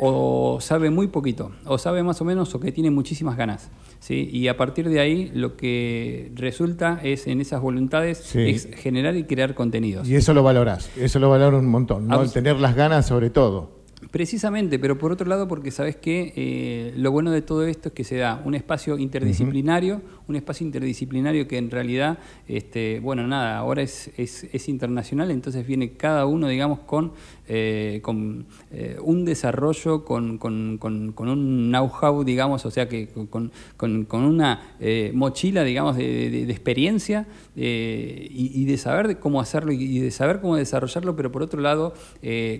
o 0.02 0.58
sabe 0.60 0.88
muy 0.90 1.08
poquito, 1.08 1.52
o 1.66 1.76
sabe 1.78 2.02
más 2.02 2.20
o 2.20 2.24
menos, 2.24 2.54
o 2.54 2.60
que 2.60 2.72
tiene 2.72 2.90
muchísimas 2.90 3.36
ganas. 3.36 3.70
¿sí? 4.00 4.28
Y 4.32 4.48
a 4.48 4.56
partir 4.56 4.88
de 4.88 4.98
ahí 4.98 5.30
lo 5.34 5.56
que 5.56 6.32
resulta 6.34 7.00
es 7.02 7.26
en 7.26 7.40
esas 7.40 7.60
voluntades 7.60 8.18
Sí. 8.18 8.40
es 8.48 8.68
generar 8.74 9.14
y 9.16 9.24
crear 9.24 9.54
contenidos. 9.54 10.08
Y 10.08 10.14
eso 10.16 10.32
lo 10.32 10.42
valorás, 10.42 10.90
eso 10.96 11.18
lo 11.18 11.28
valoro 11.28 11.58
un 11.58 11.66
montón, 11.66 12.08
¿no? 12.08 12.16
Abs- 12.22 12.32
tener 12.32 12.58
las 12.58 12.74
ganas 12.74 13.06
sobre 13.06 13.28
todo. 13.30 13.78
Precisamente, 14.10 14.78
pero 14.78 14.96
por 14.96 15.12
otro 15.12 15.28
lado, 15.28 15.46
porque 15.46 15.70
sabes 15.70 15.94
que 15.96 16.92
lo 16.96 17.12
bueno 17.12 17.30
de 17.30 17.42
todo 17.42 17.66
esto 17.66 17.88
es 17.90 17.94
que 17.94 18.02
se 18.04 18.16
da 18.16 18.40
un 18.46 18.54
espacio 18.54 18.96
interdisciplinario, 18.96 20.00
un 20.30 20.36
espacio 20.36 20.64
interdisciplinario 20.64 21.46
que 21.46 21.58
en 21.58 21.70
realidad, 21.70 22.18
este, 22.48 23.00
bueno, 23.00 23.26
nada, 23.26 23.58
ahora 23.58 23.82
es, 23.82 24.10
es, 24.16 24.68
internacional, 24.68 25.30
entonces 25.30 25.66
viene 25.66 25.92
cada 25.92 26.26
uno, 26.26 26.46
digamos, 26.46 26.80
con, 26.80 27.12
eh, 27.48 27.98
con 28.02 28.46
eh, 28.70 28.96
un 29.02 29.24
desarrollo, 29.24 30.04
con, 30.04 30.38
con, 30.38 30.78
con, 30.78 31.28
un 31.28 31.70
know-how, 31.70 32.22
digamos, 32.24 32.64
o 32.64 32.70
sea, 32.70 32.88
que 32.88 33.08
con, 33.08 33.50
con, 33.76 34.24
una 34.24 34.76
eh, 34.78 35.10
mochila, 35.14 35.64
digamos, 35.64 35.96
de, 35.96 36.30
de- 36.30 36.50
experiencia 36.50 37.26
y, 37.56 38.52
y 38.54 38.64
de 38.64 38.76
saber 38.76 39.18
cómo 39.18 39.40
hacerlo 39.40 39.72
y 39.72 39.98
de 39.98 40.10
saber 40.10 40.40
cómo 40.40 40.56
desarrollarlo, 40.56 41.16
pero 41.16 41.32
por 41.32 41.42
otro 41.42 41.60
lado, 41.60 41.94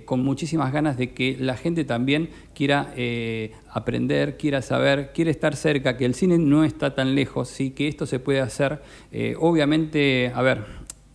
con 0.05 0.21
muchísimas 0.21 0.73
ganas 0.73 0.97
de 0.97 1.13
que 1.13 1.37
la 1.39 1.57
gente 1.57 1.85
también 1.85 2.31
quiera 2.61 2.92
eh, 2.94 3.53
aprender, 3.70 4.37
quiera 4.37 4.61
saber, 4.61 5.12
quiera 5.14 5.31
estar 5.31 5.57
cerca, 5.57 5.96
que 5.96 6.05
el 6.05 6.14
cine 6.14 6.37
no 6.37 6.62
está 6.62 6.94
tan 6.94 7.14
lejos, 7.14 7.49
sí, 7.49 7.70
que 7.70 7.88
esto 7.88 8.05
se 8.05 8.18
puede 8.18 8.40
hacer. 8.40 8.83
Eh, 9.12 9.35
obviamente, 9.38 10.31
a 10.35 10.42
ver, 10.42 10.59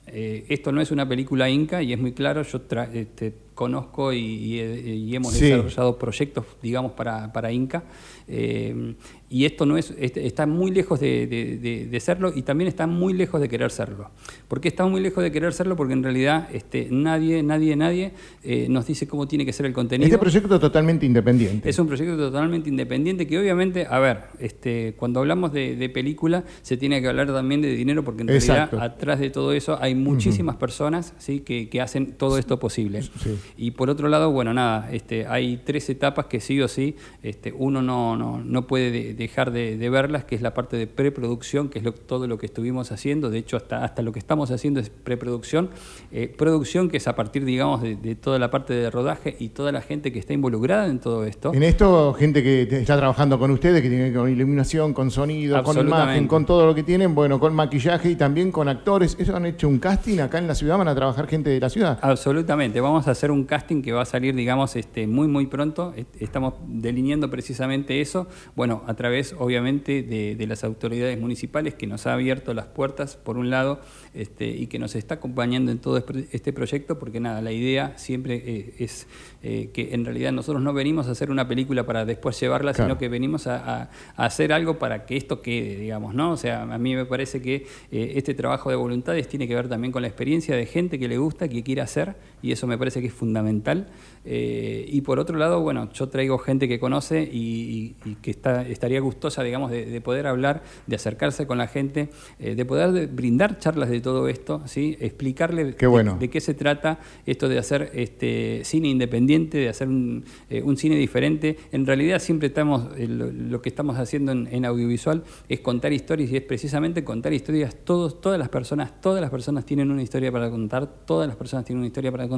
eh, 0.08 0.44
esto 0.50 0.72
no 0.72 0.82
es 0.82 0.90
una 0.90 1.08
película 1.08 1.48
inca 1.48 1.84
y 1.84 1.94
es 1.94 2.00
muy 2.00 2.14
claro, 2.14 2.42
yo 2.42 2.68
tra- 2.68 2.92
este, 2.92 3.32
conozco 3.56 4.14
y, 4.14 4.20
y 4.20 4.60
y 5.06 5.16
hemos 5.16 5.34
Sí. 5.34 5.46
desarrollado 5.46 5.98
proyectos, 5.98 6.46
digamos, 6.62 6.92
para, 6.92 7.32
para 7.34 7.52
Inca. 7.52 7.84
eh, 8.28 8.96
y 9.30 9.46
esto 9.46 9.66
no 9.66 9.76
es, 9.78 9.94
este- 10.00 10.26
está 10.28 10.46
muy 10.46 10.72
lejos 10.72 11.00
de, 11.00 11.26
de- 11.28 11.58
de- 11.58 11.86
de 11.88 12.00
serlo 12.00 12.32
y 12.36 12.44
también 12.44 12.68
está 12.68 12.86
muy 12.88 13.14
lejos 13.14 13.42
de 13.42 13.50
querer 13.50 13.72
serlo. 13.72 14.12
¿Por 14.48 14.62
qué 14.62 14.68
está 14.68 14.86
muy 14.86 15.02
lejos 15.02 15.24
de 15.24 15.32
querer 15.32 15.52
serlo? 15.54 15.76
Porque 15.76 15.94
en 15.94 16.04
realidad 16.04 16.48
este, 16.54 16.88
nadie, 16.92 17.42
nadie, 17.44 17.76
nadie 17.76 18.14
eh, 18.44 18.68
nos 18.70 18.86
dice 18.86 19.08
cómo 19.08 19.28
tiene 19.28 19.46
que 19.46 19.52
ser 19.54 19.66
el 19.66 19.74
contenido. 19.74 20.06
Este 20.08 20.18
proyecto 20.20 20.60
totalmente 20.60 21.06
independiente. 21.06 21.70
Es 21.70 21.78
un 21.80 21.88
proyecto 21.88 22.18
totalmente 22.18 22.70
independiente 22.70 23.26
que 23.28 23.38
obviamente, 23.40 23.88
a 23.90 24.00
ver, 24.00 24.24
este, 24.40 24.94
cuando 24.98 25.20
hablamos 25.20 25.52
de, 25.52 25.90
película 25.94 26.44
se 26.62 26.78
tiene 26.78 27.02
que 27.02 27.08
hablar 27.08 27.28
también 27.28 27.62
de 27.62 27.76
dinero 27.76 28.04
porque 28.04 28.24
en 28.24 28.30
Exacto. 28.30 28.78
realidad 28.78 28.96
atrás 28.98 29.20
de 29.20 29.30
todo 29.30 29.54
eso 29.54 29.78
hay 29.82 29.96
muchísimas 29.96 30.56
personas 30.58 31.14
¿sí? 31.20 31.40
que, 31.42 31.70
que 31.70 31.80
hacen 31.82 32.14
todo 32.14 32.38
esto 32.38 32.60
posible. 32.60 33.02
Sí. 33.04 33.36
Y 33.58 33.72
por 33.72 33.90
otro 33.90 34.08
lado, 34.10 34.32
bueno, 34.32 34.54
nada, 34.54 34.90
este, 34.92 35.28
hay 35.28 35.58
tres 35.64 35.90
etapas 35.90 36.26
que 36.26 36.40
sí 36.40 36.62
o 36.62 36.68
sí 36.68 36.96
este, 37.24 37.54
uno 37.58 37.82
no, 37.82 38.16
no, 38.18 38.42
no 38.44 38.68
puede 38.68 38.92
de- 38.92 39.14
dejar 39.14 39.52
de, 39.52 39.78
de 39.78 39.90
verlas, 39.90 40.26
que 40.26 40.36
es 40.36 40.42
la 40.42 40.54
parte 40.54 40.78
de 40.78 40.88
preproducción, 40.88 41.70
que 41.70 41.80
es 41.80 41.86
lo- 41.86 41.94
todo 41.94 42.28
lo 42.28 42.38
que 42.38 42.46
estuvimos 42.46 42.92
haciendo, 42.92 43.30
de 43.30 43.38
hecho 43.40 43.58
hasta, 43.58 43.84
hasta 43.84 44.02
lo 44.02 44.12
que 44.12 44.20
estamos 44.20 44.52
haciendo 44.52 44.80
es 44.80 44.90
preproducción, 44.90 45.70
Eh, 46.12 46.34
producción 46.38 46.90
que 46.90 46.98
es 46.98 47.08
a 47.08 47.16
partir, 47.16 47.44
digamos, 47.46 47.82
de, 47.82 47.96
de 47.96 48.16
toda 48.16 48.40
la 48.40 48.50
parte 48.52 48.74
de 48.74 48.90
rodaje 48.90 49.36
y 49.40 49.50
toda 49.50 49.72
la 49.72 49.82
gente 49.82 50.12
que 50.12 50.20
está 50.20 50.34
involucrada 50.34 50.88
en 50.88 51.00
todo 51.00 51.26
esto. 51.26 51.54
En 51.54 51.64
esto, 51.64 52.14
gente 52.14 52.42
que 52.44 52.62
está 52.64 52.98
trabajando 52.98 53.38
con 53.40 53.52
ustedes, 53.52 53.82
que 53.82 53.90
tiene 53.90 54.14
con 54.14 54.30
iluminación, 54.30 54.94
con 54.94 55.12
sonido, 55.12 55.62
con 55.64 55.78
imagen, 55.78 56.28
con 56.28 56.46
todo 56.46 56.66
lo 56.66 56.74
que 56.76 56.84
tienen, 56.84 57.14
bueno, 57.16 57.40
con 57.40 57.54
maquillaje 57.54 58.12
y 58.12 58.16
también 58.16 58.52
con 58.52 58.68
actores. 58.70 59.16
¿Eso 59.20 59.36
han 59.36 59.46
hecho 59.46 59.68
un 59.68 59.80
casting 59.80 60.20
acá 60.20 60.38
en 60.38 60.48
la 60.48 60.56
ciudad? 60.56 60.78
¿Van 60.78 60.88
a 60.88 60.96
trabajar 60.96 61.28
gente 61.28 61.50
de 61.50 61.60
la 61.60 61.70
ciudad? 61.70 62.00
Absolutamente, 62.02 62.80
vamos 62.80 63.08
a 63.08 63.12
hacer 63.12 63.30
un 63.32 63.35
casting 63.44 63.82
que 63.82 63.92
va 63.92 64.04
a 64.04 64.06
salir, 64.06 64.34
digamos, 64.34 64.76
este, 64.78 65.06
muy, 65.08 65.28
muy 65.28 65.48
pronto. 65.48 65.94
Est- 65.98 66.22
Estamos 66.22 66.54
delineando 66.68 67.30
precisamente 67.30 68.00
eso, 68.02 68.28
bueno, 68.56 68.84
a 68.88 68.94
través, 68.94 69.36
obviamente, 69.38 70.02
de, 70.02 70.36
de 70.36 70.48
las 70.48 70.64
autoridades 70.64 71.20
municipales 71.20 71.74
que 71.76 71.86
nos 71.88 72.08
ha 72.08 72.14
abierto 72.14 72.54
las 72.54 72.68
puertas, 72.68 73.18
por 73.18 73.38
un 73.38 73.50
lado, 73.50 73.82
este, 74.14 74.48
y 74.48 74.68
que 74.68 74.80
nos 74.80 74.96
está 74.96 75.16
acompañando 75.16 75.72
en 75.72 75.80
todo 75.80 75.98
este- 75.98 76.28
este 76.32 76.54
proyecto, 76.54 76.98
porque 76.98 77.20
nada, 77.20 77.42
la 77.42 77.52
idea 77.52 77.94
siempre 77.98 78.42
eh, 78.46 78.74
es 78.80 79.08
eh, 79.44 79.70
que 79.74 79.94
en 79.94 80.06
realidad 80.06 80.32
nosotros 80.32 80.64
no 80.64 80.74
venimos 80.74 81.08
a 81.08 81.12
hacer 81.12 81.30
una 81.30 81.48
película 81.48 81.86
para 81.86 82.04
después 82.06 82.40
llevarla, 82.40 82.74
Claro. 82.74 82.90
sino 82.90 82.98
que 82.98 83.10
venimos 83.10 83.46
a, 83.48 83.58
a- 83.82 83.90
a 84.16 84.26
hacer 84.26 84.52
algo 84.54 84.80
para 84.80 85.06
que 85.06 85.18
esto 85.18 85.42
quede, 85.42 85.76
digamos, 85.78 86.16
¿no? 86.16 86.32
O 86.32 86.38
sea, 86.38 86.64
a 86.64 86.78
mí 86.80 86.96
me 86.96 87.06
parece 87.06 87.42
que 87.42 87.66
eh, 87.92 88.14
este 88.16 88.34
trabajo 88.34 88.70
de 88.70 88.76
voluntades 88.76 89.28
tiene 89.28 89.48
que 89.48 89.54
ver 89.56 89.68
también 89.70 89.92
con 89.92 90.02
la 90.02 90.08
experiencia 90.08 90.56
de 90.56 90.66
gente 90.66 90.98
que 90.98 91.08
le 91.08 91.18
gusta, 91.18 91.48
que 91.48 91.62
quiere 91.64 91.82
hacer, 91.82 92.16
y 92.46 92.52
eso 92.52 92.68
me 92.68 92.78
parece 92.78 93.02
que 93.02 93.08
es 93.08 93.14
fundamental. 93.14 93.88
Eh, 94.28 94.86
y 94.88 95.02
por 95.02 95.20
otro 95.20 95.38
lado, 95.38 95.62
bueno, 95.62 95.90
yo 95.94 96.10
traigo 96.10 96.38
gente 96.40 96.68
que 96.68 96.80
conoce 96.80 97.22
y, 97.32 97.96
y- 98.06 98.10
y 98.12 98.16
que 98.16 98.32
está, 98.32 98.68
estaría 98.68 99.00
gustosa, 99.00 99.44
digamos, 99.44 99.70
de, 99.72 99.86
de 99.86 100.02
poder 100.02 100.26
hablar, 100.28 100.64
de 100.88 100.96
acercarse 100.96 101.46
con 101.46 101.58
la 101.58 101.68
gente, 101.68 102.10
eh, 102.40 102.56
de 102.56 102.66
poder 102.66 102.92
de- 102.92 103.06
brindar 103.08 103.60
charlas 103.60 103.90
de 103.90 104.02
todo 104.02 104.28
esto, 104.28 104.62
¿sí? 104.66 104.98
explicarle 105.00 105.76
Qué 105.76 105.88
bueno. 105.88 106.14
de, 106.14 106.20
de 106.22 106.30
qué 106.30 106.42
se 106.42 106.54
trata 106.54 107.00
esto 107.26 107.48
de 107.50 107.58
hacer 107.60 107.92
este 107.94 108.62
cine 108.64 108.88
independiente, 108.90 109.58
de 109.60 109.70
hacer 109.70 109.88
un, 109.88 110.26
eh, 110.50 110.62
un 110.64 110.76
cine 110.78 110.96
diferente. 110.96 111.58
En 111.72 111.86
realidad 111.86 112.20
siempre 112.20 112.48
estamos, 112.48 112.90
lo, 112.98 113.32
lo 113.32 113.62
que 113.62 113.70
estamos 113.70 113.98
haciendo 113.98 114.32
en, 114.32 114.48
en 114.52 114.66
audiovisual 114.66 115.24
es 115.50 115.60
contar 115.60 115.94
historias 115.94 116.32
y 116.32 116.38
es 116.38 116.42
precisamente 116.44 117.04
contar 117.04 117.32
historias. 117.34 117.76
Todos, 117.84 118.22
todas 118.22 118.40
las 118.40 118.50
personas, 118.50 119.00
todas 119.02 119.22
las 119.22 119.30
personas 119.30 119.66
tienen 119.66 119.92
una 119.92 120.02
historia 120.02 120.32
para 120.32 120.50
contar, 120.50 120.88
todas 121.06 121.28
las 121.28 121.36
personas 121.38 121.66
tienen 121.66 121.80
una 121.80 121.88
historia 121.88 122.12
para 122.12 122.28
contar, 122.28 122.35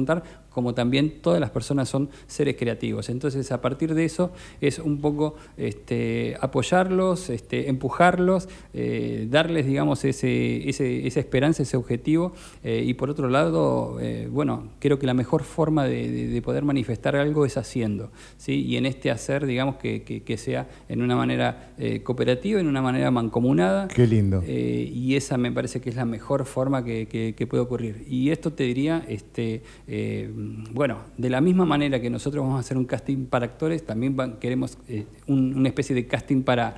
como 0.58 0.74
también 0.74 1.20
todas 1.20 1.40
las 1.40 1.50
personas 1.50 1.88
son 1.88 2.08
seres 2.26 2.56
creativos. 2.56 3.08
Entonces, 3.10 3.52
a 3.52 3.60
partir 3.60 3.94
de 3.94 4.04
eso 4.04 4.32
es 4.60 4.80
un 4.80 5.00
poco 5.00 5.36
este, 5.56 6.36
apoyarlos, 6.40 7.30
este, 7.30 7.68
empujarlos, 7.68 8.48
eh, 8.74 9.28
darles, 9.30 9.66
digamos, 9.66 10.04
ese, 10.04 10.68
esa 10.68 11.20
esperanza, 11.20 11.62
ese 11.62 11.76
objetivo. 11.76 12.32
Eh, 12.64 12.82
y 12.84 12.94
por 12.94 13.08
otro 13.08 13.28
lado, 13.28 13.98
eh, 14.00 14.28
bueno, 14.28 14.70
creo 14.80 14.98
que 14.98 15.06
la 15.06 15.14
mejor 15.14 15.44
forma 15.44 15.84
de, 15.84 16.42
poder 16.44 16.64
manifestar 16.64 17.14
algo 17.14 17.46
es 17.46 17.56
haciendo. 17.56 18.10
¿sí? 18.36 18.64
Y 18.64 18.78
en 18.78 18.86
este 18.86 19.12
hacer, 19.12 19.46
digamos, 19.46 19.76
que, 19.76 20.02
que, 20.02 20.36
sea 20.38 20.68
en 20.88 21.02
una 21.02 21.14
manera 21.14 21.72
cooperativa, 22.02 22.60
en 22.60 22.66
una 22.66 22.82
manera 22.82 23.12
mancomunada. 23.12 23.86
Qué 23.86 24.08
lindo. 24.08 24.42
y 24.44 25.14
esa 25.14 25.36
me 25.36 25.52
parece 25.52 25.80
que 25.80 25.90
es 25.90 25.96
la 25.96 26.04
mejor 26.04 26.46
forma 26.46 26.84
que, 26.84 27.34
que 27.36 27.46
puede 27.46 27.62
ocurrir. 27.62 28.04
Y 28.08 28.30
esto 28.30 28.52
te 28.52 28.64
diría, 28.64 29.04
este, 29.08 29.62
bueno, 30.72 30.98
de 31.16 31.30
la 31.30 31.40
misma 31.40 31.64
manera 31.64 31.98
que 31.98 32.10
nosotros 32.10 32.44
vamos 32.44 32.58
a 32.58 32.60
hacer 32.60 32.76
un 32.76 32.84
casting 32.84 33.24
para 33.24 33.46
actores, 33.46 33.86
también 33.86 34.14
queremos 34.38 34.76
una 35.26 35.68
especie 35.68 35.94
de 35.94 36.06
casting 36.06 36.42
para, 36.42 36.76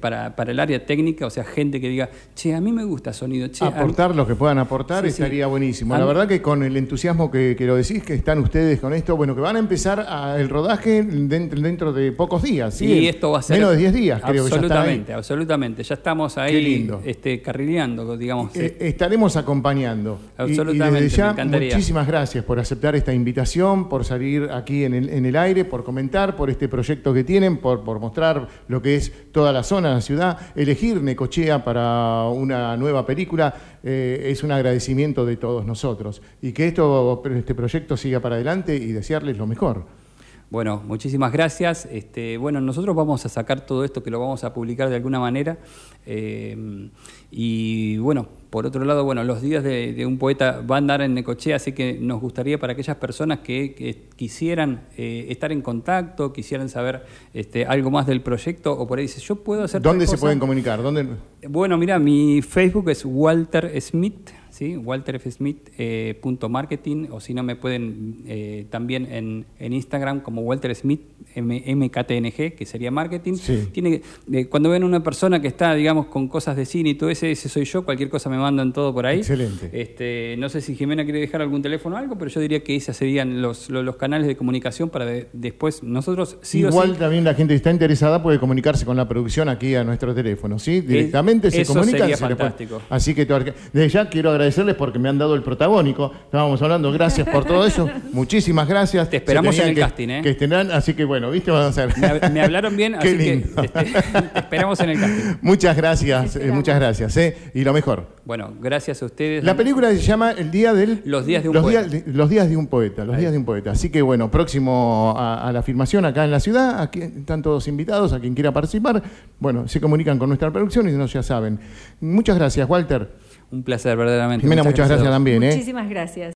para, 0.00 0.36
para 0.36 0.52
el 0.52 0.60
área 0.60 0.86
técnica, 0.86 1.26
o 1.26 1.30
sea, 1.30 1.42
gente 1.42 1.80
que 1.80 1.88
diga, 1.88 2.10
che, 2.36 2.54
a 2.54 2.60
mí 2.60 2.70
me 2.70 2.84
gusta 2.84 3.12
sonido. 3.12 3.48
Che, 3.48 3.64
Aportar 3.64 4.14
lo 4.14 4.24
que 4.24 4.36
puedan 4.36 4.58
aportar 4.58 5.04
estaría 5.04 5.48
buenísimo. 5.48 5.98
La 5.98 6.04
verdad 6.04 6.28
que 6.28 6.40
con 6.40 6.62
el 6.62 6.76
entusiasmo 6.76 7.28
que, 7.28 7.56
lo 7.58 7.74
decís, 7.74 8.04
que 8.04 8.14
están 8.14 8.38
ustedes 8.38 8.78
con 8.78 8.94
esto, 8.94 9.16
bueno, 9.16 9.34
que 9.34 9.40
van 9.40 9.56
a 9.56 9.58
empezar 9.58 10.06
el 10.38 10.48
rodaje 10.48 11.02
dentro, 11.02 11.92
de 11.92 12.12
pocos 12.12 12.44
días. 12.44 12.74
¿sí? 12.74 12.86
Y 12.86 13.08
esto 13.08 13.32
va 13.32 13.40
a 13.40 13.42
ser... 13.42 13.58
Menos 13.58 13.72
de 13.72 13.78
10 13.78 13.94
días, 13.94 14.22
creo 14.22 14.44
que 14.44 14.50
ya 14.50 14.56
Absolutamente, 14.56 15.12
absolutamente. 15.12 15.82
Ya 15.82 15.94
estamos 15.94 16.38
ahí 16.38 16.88
Este, 17.04 17.42
carrileando, 17.42 18.16
digamos. 18.16 18.54
Eh, 18.54 18.76
estaremos 18.78 19.36
acompañando. 19.36 20.20
Absolutamente, 20.36 20.98
y, 20.98 21.02
desde 21.02 21.16
ya, 21.16 21.34
muchísimas 21.44 22.06
gracias 22.06 22.27
por 22.44 22.58
aceptar 22.58 22.94
esta 22.94 23.12
invitación, 23.12 23.88
por 23.88 24.04
salir 24.04 24.50
aquí 24.52 24.84
en 24.84 24.94
el, 24.94 25.08
en 25.08 25.26
el 25.26 25.36
aire, 25.36 25.64
por 25.64 25.84
comentar, 25.84 26.36
por 26.36 26.50
este 26.50 26.68
proyecto 26.68 27.12
que 27.14 27.24
tienen, 27.24 27.58
por, 27.58 27.82
por 27.82 27.98
mostrar 27.98 28.48
lo 28.68 28.82
que 28.82 28.96
es 28.96 29.12
toda 29.32 29.52
la 29.52 29.62
zona, 29.62 29.90
la 29.90 30.00
ciudad, 30.00 30.38
elegir 30.54 31.02
Necochea 31.02 31.64
para 31.64 32.24
una 32.28 32.76
nueva 32.76 33.06
película 33.06 33.54
eh, 33.82 34.28
es 34.30 34.42
un 34.42 34.52
agradecimiento 34.52 35.24
de 35.24 35.36
todos 35.36 35.64
nosotros. 35.64 36.22
Y 36.42 36.52
que 36.52 36.68
esto, 36.68 37.22
este 37.34 37.54
proyecto 37.54 37.96
siga 37.96 38.20
para 38.20 38.34
adelante 38.36 38.76
y 38.76 38.92
desearles 38.92 39.38
lo 39.38 39.46
mejor. 39.46 40.07
Bueno, 40.50 40.82
muchísimas 40.86 41.30
gracias. 41.30 41.86
Este, 41.86 42.38
bueno, 42.38 42.60
nosotros 42.62 42.96
vamos 42.96 43.24
a 43.26 43.28
sacar 43.28 43.66
todo 43.66 43.84
esto 43.84 44.02
que 44.02 44.10
lo 44.10 44.18
vamos 44.18 44.44
a 44.44 44.54
publicar 44.54 44.88
de 44.88 44.96
alguna 44.96 45.20
manera. 45.20 45.58
Eh, 46.06 46.88
y 47.30 47.98
bueno, 47.98 48.26
por 48.48 48.64
otro 48.64 48.82
lado, 48.86 49.04
bueno, 49.04 49.22
los 49.24 49.42
días 49.42 49.62
de, 49.62 50.06
un 50.06 50.16
poeta 50.16 50.62
van 50.66 50.84
a 50.84 50.94
dar 50.94 51.02
en 51.02 51.12
Necochea, 51.12 51.56
así 51.56 51.72
que 51.72 51.98
nos 52.00 52.22
gustaría 52.22 52.58
para 52.58 52.72
aquellas 52.72 52.96
personas 52.96 53.40
que, 53.40 54.08
quisieran 54.16 54.86
eh, 54.96 55.26
estar 55.28 55.52
en 55.52 55.60
contacto, 55.60 56.32
quisieran 56.32 56.70
saber 56.70 57.04
este, 57.34 57.66
algo 57.66 57.90
más 57.90 58.06
del 58.06 58.22
proyecto, 58.22 58.72
o 58.72 58.86
por 58.86 58.98
ahí 58.98 59.04
dice, 59.04 59.20
yo 59.20 59.36
puedo 59.36 59.64
hacer. 59.64 59.82
¿Dónde 59.82 60.06
se 60.06 60.16
pueden 60.16 60.38
comunicar? 60.38 60.82
¿Dónde? 60.82 61.06
Bueno, 61.46 61.76
mira, 61.76 61.98
mi 61.98 62.40
Facebook 62.40 62.88
es 62.88 63.04
Walter 63.04 63.78
Smith 63.82 64.30
¿sí? 64.58 64.76
walterfsmith.marketing 64.76 67.04
eh, 67.04 67.08
o 67.10 67.20
si 67.20 67.32
no 67.32 67.44
me 67.44 67.54
pueden 67.54 68.24
eh, 68.26 68.66
también 68.70 69.06
en, 69.06 69.46
en, 69.60 69.72
Instagram 69.72 70.18
como 70.20 70.42
Walter 70.42 70.74
Smith 70.74 71.02
MKTNG, 71.36 72.56
que 72.56 72.66
sería 72.66 72.90
marketing. 72.90 73.34
Tiene, 73.70 74.02
eh, 74.32 74.46
cuando 74.46 74.70
ven 74.70 74.82
una 74.82 75.04
persona 75.04 75.40
que 75.40 75.46
está, 75.46 75.74
digamos, 75.74 76.06
con 76.06 76.26
cosas 76.26 76.56
de 76.56 76.66
cine 76.66 76.90
y 76.90 76.94
todo 76.94 77.10
ese, 77.10 77.30
ese 77.30 77.48
soy 77.48 77.64
yo, 77.64 77.84
cualquier 77.84 78.08
cosa 78.08 78.28
me 78.28 78.38
mandan 78.38 78.72
todo 78.72 78.92
por 78.92 79.06
ahí. 79.06 79.18
Excelente. 79.18 79.70
Este, 79.72 80.34
no 80.38 80.48
sé 80.48 80.60
si 80.60 80.74
Jimena 80.74 81.04
quiere 81.04 81.20
dejar 81.20 81.40
algún 81.40 81.62
teléfono 81.62 81.94
o 81.94 81.98
algo, 81.98 82.18
pero 82.18 82.28
yo 82.28 82.40
diría 82.40 82.64
que 82.64 82.74
esos 82.74 82.96
serían 82.96 83.40
los, 83.40 83.70
los, 83.70 83.94
canales 83.94 84.26
de 84.26 84.36
comunicación 84.36 84.90
para 84.90 85.06
después 85.32 85.82
nosotros 85.82 86.38
Igual 86.52 86.96
también 86.96 87.24
la 87.24 87.34
gente 87.34 87.52
que 87.52 87.56
está 87.56 87.70
interesada 87.70 88.22
puede 88.22 88.38
comunicarse 88.38 88.84
con 88.84 88.96
la 88.96 89.08
producción 89.08 89.48
aquí 89.48 89.74
a 89.74 89.84
nuestro 89.84 90.14
teléfono, 90.14 90.58
¿sí? 90.58 90.80
Directamente 90.80 91.50
se 91.50 91.64
comunica. 91.64 91.98
Sería 91.98 92.16
fantástico. 92.16 92.82
Así 92.88 93.14
que 93.14 93.26
desde 93.72 93.88
ya 93.88 94.08
quiero 94.08 94.30
agradecer 94.30 94.47
agradecerles 94.48 94.76
porque 94.76 94.98
me 94.98 95.08
han 95.08 95.18
dado 95.18 95.34
el 95.34 95.42
protagónico. 95.42 96.12
Estábamos 96.24 96.60
hablando, 96.62 96.90
gracias 96.92 97.28
por 97.28 97.44
todo 97.44 97.66
eso. 97.66 97.88
Muchísimas 98.12 98.66
gracias. 98.66 99.10
Te 99.10 99.18
esperamos 99.18 99.58
en 99.58 99.68
el 99.68 99.78
casting, 99.78 100.08
¿eh? 100.08 100.20
Que 100.22 100.30
estén, 100.30 100.52
así 100.52 100.94
que 100.94 101.04
bueno, 101.04 101.30
¿viste? 101.30 101.50
Vamos 101.50 101.78
a 101.78 101.84
hacer. 101.84 102.30
Me, 102.30 102.40
hablaron 102.40 102.76
bien, 102.76 102.94
así 102.94 103.16
que 103.16 103.32
este, 103.34 103.68
te 103.68 104.38
esperamos 104.38 104.80
en 104.80 104.90
el 104.90 105.00
casting. 105.00 105.34
Muchas 105.42 105.76
gracias, 105.76 106.36
eh, 106.36 106.50
muchas 106.50 106.76
gracias. 106.76 107.16
¿eh? 107.16 107.36
Y 107.54 107.62
lo 107.62 107.72
mejor. 107.72 108.18
Bueno, 108.24 108.52
gracias 108.60 109.02
a 109.02 109.06
ustedes. 109.06 109.44
La 109.44 109.56
película 109.56 109.90
se 109.90 110.00
llama 110.00 110.32
El 110.32 110.50
Día 110.50 110.74
del... 110.74 111.00
Los 111.04 111.24
Días 111.26 111.42
de 111.42 111.48
un 111.48 111.62
Poeta. 111.62 111.88
los 112.06 112.28
Días 112.28 112.48
de 112.48 112.56
un 112.56 112.66
Poeta, 112.66 113.04
los 113.04 113.16
Días 113.16 113.32
de 113.32 113.38
un 113.38 113.44
Poeta. 113.44 113.70
Así 113.70 113.90
que 113.90 114.02
bueno, 114.02 114.30
próximo 114.30 115.14
a, 115.16 115.50
la 115.52 115.62
filmación 115.62 116.04
acá 116.04 116.24
en 116.24 116.30
la 116.30 116.40
ciudad, 116.40 116.80
aquí 116.80 117.00
están 117.00 117.42
todos 117.42 117.68
invitados, 117.68 118.12
a 118.12 118.20
quien 118.20 118.34
quiera 118.34 118.52
participar, 118.52 119.02
bueno, 119.38 119.66
se 119.66 119.80
comunican 119.80 120.18
con 120.18 120.28
nuestra 120.28 120.50
producción 120.50 120.88
y 120.88 120.92
no 120.92 121.06
ya 121.06 121.22
saben. 121.22 121.58
Muchas 122.00 122.36
gracias, 122.36 122.68
Walter. 122.68 123.08
Un 123.50 123.62
placer, 123.62 123.96
verdaderamente. 123.96 124.42
Jimena, 124.42 124.62
muchas, 124.62 124.88
gracias, 124.88 125.08
también. 125.08 125.42
¿eh? 125.42 125.52
Muchísimas 125.52 125.88
gracias. 125.88 126.26